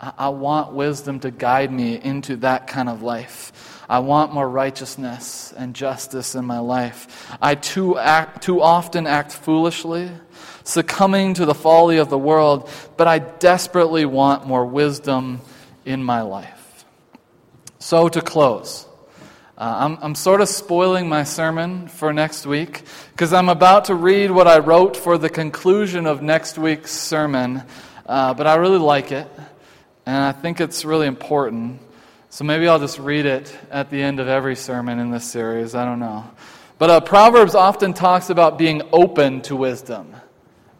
I, 0.00 0.12
I 0.18 0.28
want 0.30 0.72
wisdom 0.72 1.20
to 1.20 1.30
guide 1.30 1.70
me 1.70 2.00
into 2.02 2.34
that 2.38 2.66
kind 2.66 2.88
of 2.88 3.02
life. 3.02 3.77
I 3.88 4.00
want 4.00 4.34
more 4.34 4.48
righteousness 4.48 5.54
and 5.56 5.74
justice 5.74 6.34
in 6.34 6.44
my 6.44 6.58
life. 6.58 7.26
I 7.40 7.54
too, 7.54 7.96
act, 7.96 8.42
too 8.42 8.60
often 8.60 9.06
act 9.06 9.32
foolishly, 9.32 10.10
succumbing 10.62 11.34
to 11.34 11.46
the 11.46 11.54
folly 11.54 11.96
of 11.96 12.10
the 12.10 12.18
world, 12.18 12.68
but 12.98 13.08
I 13.08 13.18
desperately 13.18 14.04
want 14.04 14.46
more 14.46 14.66
wisdom 14.66 15.40
in 15.86 16.04
my 16.04 16.20
life. 16.20 16.84
So, 17.78 18.10
to 18.10 18.20
close, 18.20 18.86
uh, 19.56 19.74
I'm, 19.78 19.98
I'm 20.02 20.14
sort 20.14 20.42
of 20.42 20.48
spoiling 20.48 21.08
my 21.08 21.24
sermon 21.24 21.88
for 21.88 22.12
next 22.12 22.44
week 22.44 22.82
because 23.12 23.32
I'm 23.32 23.48
about 23.48 23.86
to 23.86 23.94
read 23.94 24.30
what 24.30 24.46
I 24.46 24.58
wrote 24.58 24.98
for 24.98 25.16
the 25.16 25.30
conclusion 25.30 26.06
of 26.06 26.20
next 26.20 26.58
week's 26.58 26.92
sermon, 26.92 27.62
uh, 28.04 28.34
but 28.34 28.46
I 28.46 28.56
really 28.56 28.78
like 28.78 29.12
it, 29.12 29.28
and 30.04 30.16
I 30.16 30.32
think 30.32 30.60
it's 30.60 30.84
really 30.84 31.06
important. 31.06 31.80
So 32.30 32.44
maybe 32.44 32.68
I'll 32.68 32.78
just 32.78 32.98
read 32.98 33.24
it 33.24 33.56
at 33.70 33.88
the 33.88 34.02
end 34.02 34.20
of 34.20 34.28
every 34.28 34.54
sermon 34.54 34.98
in 34.98 35.10
this 35.10 35.24
series. 35.24 35.74
I 35.74 35.86
don't 35.86 35.98
know. 35.98 36.30
But 36.76 36.90
uh, 36.90 37.00
Proverbs 37.00 37.54
often 37.54 37.94
talks 37.94 38.28
about 38.28 38.58
being 38.58 38.82
open 38.92 39.40
to 39.42 39.56
wisdom. 39.56 40.14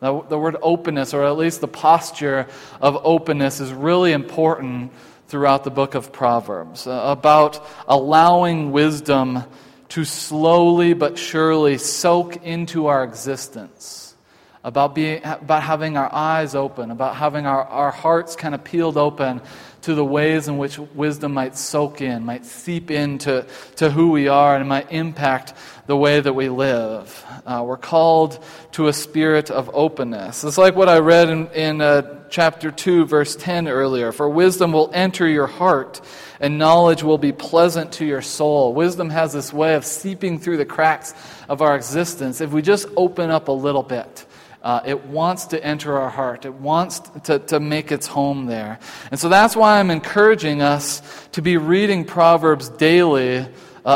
The, 0.00 0.22
the 0.28 0.38
word 0.38 0.56
openness, 0.60 1.14
or 1.14 1.24
at 1.24 1.38
least 1.38 1.62
the 1.62 1.66
posture 1.68 2.48
of 2.82 3.00
openness, 3.02 3.60
is 3.60 3.72
really 3.72 4.12
important 4.12 4.92
throughout 5.28 5.64
the 5.64 5.70
book 5.70 5.94
of 5.94 6.12
Proverbs 6.12 6.86
uh, 6.86 7.00
about 7.04 7.66
allowing 7.88 8.70
wisdom 8.70 9.42
to 9.88 10.04
slowly 10.04 10.92
but 10.92 11.18
surely 11.18 11.78
soak 11.78 12.44
into 12.44 12.88
our 12.88 13.02
existence, 13.02 14.14
about, 14.62 14.94
being, 14.94 15.22
about 15.24 15.62
having 15.62 15.96
our 15.96 16.12
eyes 16.14 16.54
open, 16.54 16.90
about 16.90 17.16
having 17.16 17.46
our, 17.46 17.64
our 17.64 17.90
hearts 17.90 18.36
kind 18.36 18.54
of 18.54 18.62
peeled 18.62 18.98
open 18.98 19.40
to 19.82 19.94
the 19.94 20.04
ways 20.04 20.48
in 20.48 20.58
which 20.58 20.78
wisdom 20.78 21.34
might 21.34 21.56
soak 21.56 22.00
in, 22.00 22.24
might 22.24 22.44
seep 22.44 22.90
into 22.90 23.46
to 23.76 23.90
who 23.90 24.10
we 24.10 24.28
are, 24.28 24.56
and 24.56 24.68
might 24.68 24.90
impact 24.92 25.54
the 25.86 25.96
way 25.96 26.20
that 26.20 26.32
we 26.32 26.48
live. 26.48 27.24
Uh, 27.46 27.64
we're 27.66 27.76
called 27.76 28.44
to 28.72 28.88
a 28.88 28.92
spirit 28.92 29.50
of 29.50 29.70
openness. 29.72 30.44
It's 30.44 30.58
like 30.58 30.76
what 30.76 30.88
I 30.88 30.98
read 30.98 31.30
in, 31.30 31.46
in 31.48 31.80
uh, 31.80 32.26
chapter 32.28 32.70
2, 32.70 33.06
verse 33.06 33.36
10 33.36 33.68
earlier. 33.68 34.12
For 34.12 34.28
wisdom 34.28 34.72
will 34.72 34.90
enter 34.92 35.26
your 35.26 35.46
heart, 35.46 36.00
and 36.40 36.58
knowledge 36.58 37.02
will 37.02 37.18
be 37.18 37.32
pleasant 37.32 37.92
to 37.92 38.04
your 38.04 38.22
soul. 38.22 38.74
Wisdom 38.74 39.10
has 39.10 39.32
this 39.32 39.52
way 39.52 39.74
of 39.74 39.84
seeping 39.84 40.38
through 40.38 40.58
the 40.58 40.66
cracks 40.66 41.14
of 41.48 41.62
our 41.62 41.74
existence 41.74 42.40
if 42.40 42.52
we 42.52 42.62
just 42.62 42.86
open 42.96 43.30
up 43.30 43.48
a 43.48 43.52
little 43.52 43.82
bit. 43.82 44.26
Uh, 44.62 44.80
it 44.84 45.04
wants 45.06 45.46
to 45.46 45.64
enter 45.64 45.96
our 45.98 46.10
heart. 46.10 46.44
It 46.44 46.54
wants 46.54 47.00
to, 47.24 47.38
to 47.38 47.60
make 47.60 47.92
its 47.92 48.06
home 48.06 48.46
there. 48.46 48.80
And 49.10 49.20
so 49.20 49.28
that's 49.28 49.54
why 49.54 49.78
I'm 49.78 49.90
encouraging 49.90 50.62
us 50.62 51.00
to 51.32 51.42
be 51.42 51.56
reading 51.56 52.04
Proverbs 52.04 52.68
daily 52.68 53.38
uh, 53.38 53.46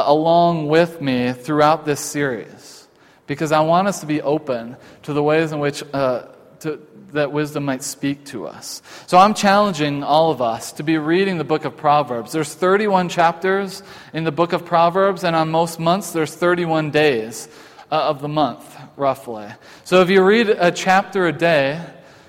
along 0.07 0.69
with 0.69 1.01
me 1.01 1.33
throughout 1.33 1.85
this 1.85 2.01
series. 2.01 2.87
Because 3.27 3.51
I 3.51 3.61
want 3.61 3.89
us 3.89 4.01
to 4.01 4.07
be 4.07 4.23
open 4.23 4.77
to 5.03 5.13
the 5.13 5.23
ways 5.23 5.53
in 5.53 5.59
which 5.59 5.83
uh, 5.93 6.27
to, 6.61 6.81
that 7.13 7.33
wisdom 7.33 7.65
might 7.65 7.83
speak 7.83 8.25
to 8.27 8.47
us. 8.47 8.83
So 9.07 9.19
I'm 9.19 9.35
challenging 9.35 10.05
all 10.05 10.31
of 10.31 10.41
us 10.41 10.73
to 10.73 10.85
be 10.85 10.97
reading 10.97 11.39
the 11.39 11.45
book 11.45 11.65
of 11.65 11.77
Proverbs. 11.77 12.33
There's 12.33 12.55
31 12.55 13.09
chapters 13.09 13.83
in 14.13 14.25
the 14.25 14.33
book 14.33 14.53
of 14.53 14.65
Proverbs, 14.65 15.25
and 15.25 15.35
on 15.35 15.51
most 15.51 15.81
months, 15.81 16.13
there's 16.13 16.35
31 16.35 16.91
days 16.91 17.49
uh, 17.91 17.97
of 17.97 18.21
the 18.21 18.29
month 18.29 18.82
roughly. 19.03 19.49
So 19.83 20.01
if 20.01 20.11
you 20.11 20.23
read 20.23 20.49
a 20.49 20.71
chapter 20.71 21.27
a 21.27 21.33
day 21.33 21.85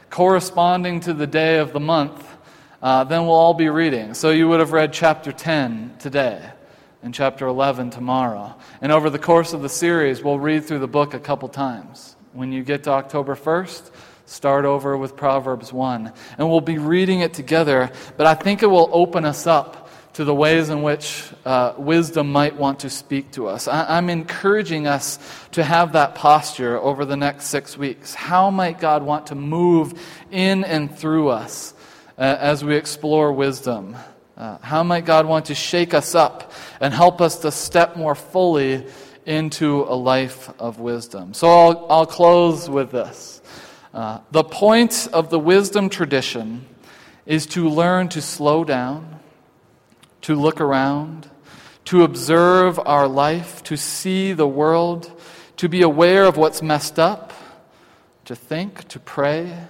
corresponding 0.09 1.01
to 1.01 1.13
the 1.13 1.27
day 1.27 1.59
of 1.59 1.71
the 1.71 1.79
month, 1.79 2.27
uh, 2.81 3.03
then 3.03 3.27
we'll 3.27 3.35
all 3.35 3.53
be 3.53 3.69
reading. 3.69 4.15
So 4.15 4.31
you 4.31 4.49
would 4.49 4.59
have 4.59 4.71
read 4.71 4.91
chapter 4.91 5.31
10 5.31 5.97
today 5.99 6.43
and 7.03 7.13
chapter 7.13 7.45
11 7.45 7.91
tomorrow. 7.91 8.55
And 8.81 8.91
over 8.91 9.11
the 9.11 9.19
course 9.19 9.53
of 9.53 9.61
the 9.61 9.69
series, 9.69 10.23
we'll 10.23 10.39
read 10.39 10.65
through 10.65 10.79
the 10.79 10.87
book 10.87 11.13
a 11.13 11.19
couple 11.19 11.47
times. 11.47 12.15
When 12.33 12.51
you 12.51 12.63
get 12.63 12.85
to 12.85 12.89
October 12.89 13.35
1st, 13.35 13.91
start 14.25 14.65
over 14.65 14.97
with 14.97 15.15
Proverbs 15.15 15.71
1. 15.71 16.11
And 16.39 16.49
we'll 16.49 16.59
be 16.59 16.79
reading 16.79 17.19
it 17.19 17.35
together, 17.35 17.91
but 18.17 18.25
I 18.25 18.33
think 18.33 18.63
it 18.63 18.67
will 18.67 18.89
open 18.91 19.25
us 19.25 19.45
up 19.45 19.82
to 20.13 20.23
the 20.23 20.33
ways 20.33 20.69
in 20.69 20.83
which 20.83 21.23
uh, 21.43 21.73
wisdom 21.77 22.31
might 22.31 22.55
want 22.55 22.79
to 22.81 22.89
speak 22.89 23.31
to 23.31 23.47
us. 23.47 23.67
I, 23.67 23.97
am 23.97 24.09
encouraging 24.09 24.85
us 24.85 25.17
to 25.51 25.63
have 25.63 25.93
that 25.93 26.13
posture 26.13 26.77
over 26.77 27.03
the 27.03 27.17
next 27.17 27.47
six 27.47 27.77
weeks. 27.77 28.13
How 28.13 28.51
might 28.51 28.79
God 28.79 29.01
want 29.01 29.27
to 29.27 29.35
move 29.35 29.99
in 30.29 30.63
and 30.63 30.95
through 30.95 31.29
us 31.29 31.73
uh, 32.17 32.21
as 32.39 32.63
we 32.63 32.75
explore 32.75 33.33
wisdom? 33.33 33.95
Uh, 34.37 34.59
how 34.59 34.83
might 34.83 35.05
God 35.05 35.25
want 35.25 35.45
to 35.45 35.55
shake 35.55 35.95
us 35.95 36.13
up 36.13 36.51
and 36.79 36.93
help 36.93 37.19
us 37.19 37.39
to 37.39 37.51
step 37.51 37.95
more 37.95 38.15
fully 38.15 38.85
into 39.25 39.83
a 39.83 39.95
life 39.95 40.51
of 40.59 40.79
wisdom? 40.79 41.33
So 41.33 41.49
I'll, 41.49 41.87
I'll 41.89 42.05
close 42.05 42.69
with 42.69 42.91
this. 42.91 43.41
Uh, 43.93 44.19
the 44.29 44.43
point 44.43 45.07
of 45.11 45.31
the 45.31 45.39
wisdom 45.39 45.89
tradition 45.89 46.65
is 47.25 47.47
to 47.47 47.67
learn 47.67 48.09
to 48.09 48.21
slow 48.21 48.63
down 48.63 49.21
to 50.23 50.35
look 50.35 50.59
around, 50.59 51.29
to 51.85 52.03
observe 52.03 52.79
our 52.79 53.07
life, 53.07 53.61
to 53.63 53.77
see 53.77 54.33
the 54.33 54.47
world, 54.47 55.11
to 55.57 55.69
be 55.69 55.81
aware 55.81 56.25
of 56.25 56.37
what's 56.37 56.61
messed 56.61 56.97
up, 56.97 57.31
to 58.25 58.35
think, 58.35 58.87
to 58.87 58.99
pray, 58.99 59.67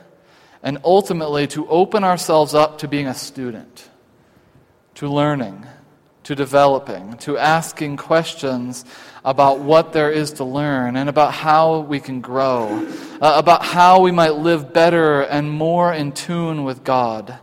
and 0.62 0.78
ultimately 0.84 1.48
to 1.48 1.68
open 1.68 2.04
ourselves 2.04 2.54
up 2.54 2.78
to 2.78 2.88
being 2.88 3.08
a 3.08 3.13
student, 3.13 3.89
to 4.96 5.10
learning, 5.10 5.66
to 6.24 6.36
developing, 6.36 7.18
to 7.18 7.38
asking 7.38 7.98
questions 7.98 8.86
about 9.26 9.60
what 9.60 9.92
there 9.92 10.12
is 10.12 10.34
to 10.34 10.44
learn 10.44 10.96
and 10.96 11.10
about 11.10 11.34
how 11.34 11.80
we 11.80 12.00
can 12.00 12.22
grow, 12.22 12.88
uh, 13.20 13.34
about 13.36 13.66
how 13.66 14.02
we 14.02 14.12
might 14.12 14.36
live 14.36 14.72
better 14.72 15.22
and 15.22 15.52
more 15.52 15.92
in 15.92 16.12
tune 16.12 16.63
with 16.63 16.84
God. 16.84 17.39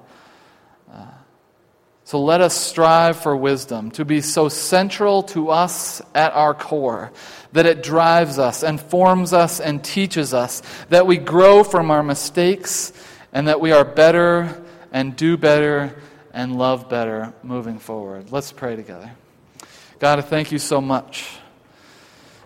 So 2.11 2.21
let 2.21 2.41
us 2.41 2.57
strive 2.57 3.19
for 3.19 3.37
wisdom 3.37 3.93
to 3.93 4.05
be 4.05 4.21
so 4.21 4.49
central 4.49 5.23
to 5.23 5.51
us 5.51 6.03
at 6.13 6.33
our 6.33 6.55
core 6.55 7.13
that 7.53 7.67
it 7.67 7.85
drives 7.85 8.37
us 8.37 8.65
and 8.65 8.81
forms 8.81 9.33
us 9.33 9.61
and 9.61 9.85
teaches 9.85 10.35
us, 10.35 10.61
that 10.89 11.07
we 11.07 11.19
grow 11.19 11.63
from 11.63 11.93
our 11.93 12.03
mistakes 12.03 12.93
and 13.33 13.47
that 13.47 13.61
we 13.61 13.71
are 13.71 13.85
better 13.85 14.61
and 14.91 15.15
do 15.15 15.37
better 15.37 15.95
and 16.35 16.59
love 16.59 16.89
better 16.89 17.33
moving 17.45 17.79
forward. 17.79 18.33
Let's 18.33 18.51
pray 18.51 18.75
together. 18.75 19.13
God, 20.01 20.19
I 20.19 20.23
thank 20.23 20.51
you 20.51 20.59
so 20.59 20.81
much 20.81 21.39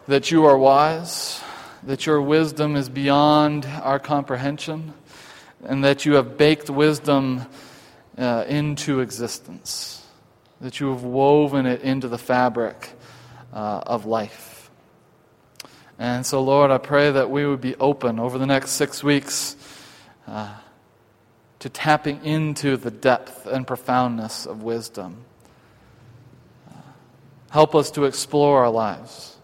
that 0.09 0.31
you 0.31 0.45
are 0.45 0.59
wise, 0.59 1.43
that 1.85 2.05
your 2.05 2.21
wisdom 2.21 2.77
is 2.77 2.91
beyond 2.91 3.65
our 3.65 3.99
comprehension, 3.99 4.93
and 5.65 5.83
that 5.85 6.05
you 6.05 6.17
have 6.17 6.37
baked 6.37 6.69
wisdom 6.69 7.47
uh, 8.17 8.45
into 8.47 9.01
existence, 9.01 10.05
that 10.61 10.81
you 10.81 10.91
have 10.91 11.03
woven 11.03 11.67
it 11.67 11.83
into 11.83 12.09
the 12.09 12.19
fabric 12.19 12.93
uh, 13.53 13.83
of 13.87 14.07
life. 14.07 14.71
And 15.99 16.27
so, 16.27 16.43
Lord, 16.43 16.71
I 16.71 16.79
pray 16.79 17.13
that 17.13 17.31
we 17.31 17.47
would 17.47 17.61
be 17.61 17.77
open 17.77 18.19
over 18.19 18.39
the 18.39 18.47
next 18.47 18.73
six 18.73 19.03
weeks 19.03 19.57
uh, 20.27 20.55
to 21.61 21.69
tapping 21.69 22.25
into 22.25 22.77
the 22.77 22.91
depth 22.91 23.47
and 23.47 23.67
profoundness 23.67 24.47
of 24.47 24.63
wisdom. 24.63 25.25
Help 27.51 27.77
us 27.77 27.93
to 27.93 28.05
explore 28.05 28.65
our 28.65 28.71
lives. 28.71 29.37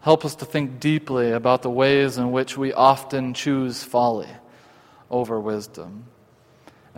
Help 0.00 0.24
us 0.24 0.34
to 0.36 0.44
think 0.44 0.80
deeply 0.80 1.32
about 1.32 1.62
the 1.62 1.70
ways 1.70 2.18
in 2.18 2.30
which 2.30 2.58
we 2.58 2.72
often 2.72 3.32
choose 3.32 3.82
folly 3.82 4.28
over 5.10 5.40
wisdom 5.40 6.04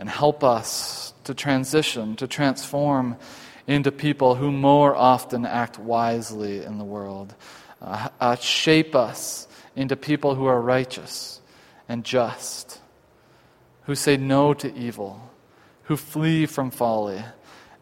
and 0.01 0.09
help 0.09 0.43
us 0.43 1.13
to 1.25 1.35
transition, 1.35 2.15
to 2.15 2.25
transform 2.25 3.15
into 3.67 3.91
people 3.91 4.33
who 4.33 4.51
more 4.51 4.95
often 4.95 5.45
act 5.45 5.77
wisely 5.77 6.63
in 6.63 6.79
the 6.79 6.83
world. 6.83 7.35
Uh, 7.79 8.09
uh, 8.19 8.35
shape 8.35 8.95
us 8.95 9.47
into 9.75 9.95
people 9.95 10.33
who 10.33 10.47
are 10.47 10.59
righteous 10.59 11.39
and 11.87 12.03
just, 12.03 12.81
who 13.83 13.93
say 13.93 14.17
no 14.17 14.55
to 14.55 14.75
evil, 14.75 15.29
who 15.83 15.95
flee 15.95 16.47
from 16.47 16.71
folly, 16.71 17.23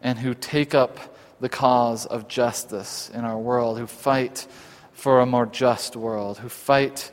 and 0.02 0.18
who 0.18 0.34
take 0.34 0.74
up 0.74 1.16
the 1.40 1.48
cause 1.48 2.04
of 2.04 2.28
justice 2.28 3.10
in 3.14 3.24
our 3.24 3.38
world, 3.38 3.78
who 3.78 3.86
fight 3.86 4.46
for 4.92 5.20
a 5.20 5.26
more 5.26 5.46
just 5.46 5.96
world, 5.96 6.36
who 6.36 6.50
fight 6.50 7.10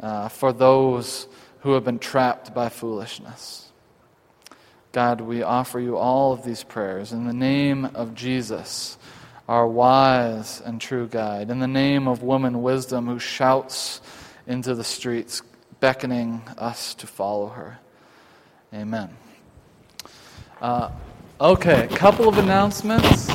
uh, 0.00 0.28
for 0.28 0.52
those 0.52 1.28
who 1.60 1.74
have 1.74 1.84
been 1.84 2.00
trapped 2.00 2.52
by 2.52 2.68
foolishness. 2.68 3.67
God, 4.98 5.20
we 5.20 5.44
offer 5.44 5.78
you 5.78 5.96
all 5.96 6.32
of 6.32 6.42
these 6.42 6.64
prayers 6.64 7.12
in 7.12 7.24
the 7.24 7.32
name 7.32 7.84
of 7.84 8.16
Jesus, 8.16 8.98
our 9.46 9.64
wise 9.64 10.60
and 10.60 10.80
true 10.80 11.06
guide, 11.06 11.50
in 11.50 11.60
the 11.60 11.68
name 11.68 12.08
of 12.08 12.24
woman 12.24 12.62
wisdom 12.62 13.06
who 13.06 13.20
shouts 13.20 14.00
into 14.48 14.74
the 14.74 14.82
streets, 14.82 15.40
beckoning 15.78 16.42
us 16.58 16.94
to 16.94 17.06
follow 17.06 17.46
her. 17.46 17.78
Amen. 18.74 19.10
Uh, 20.60 20.90
okay, 21.40 21.84
a 21.84 21.96
couple 21.96 22.28
of 22.28 22.36
announcements. 22.36 23.30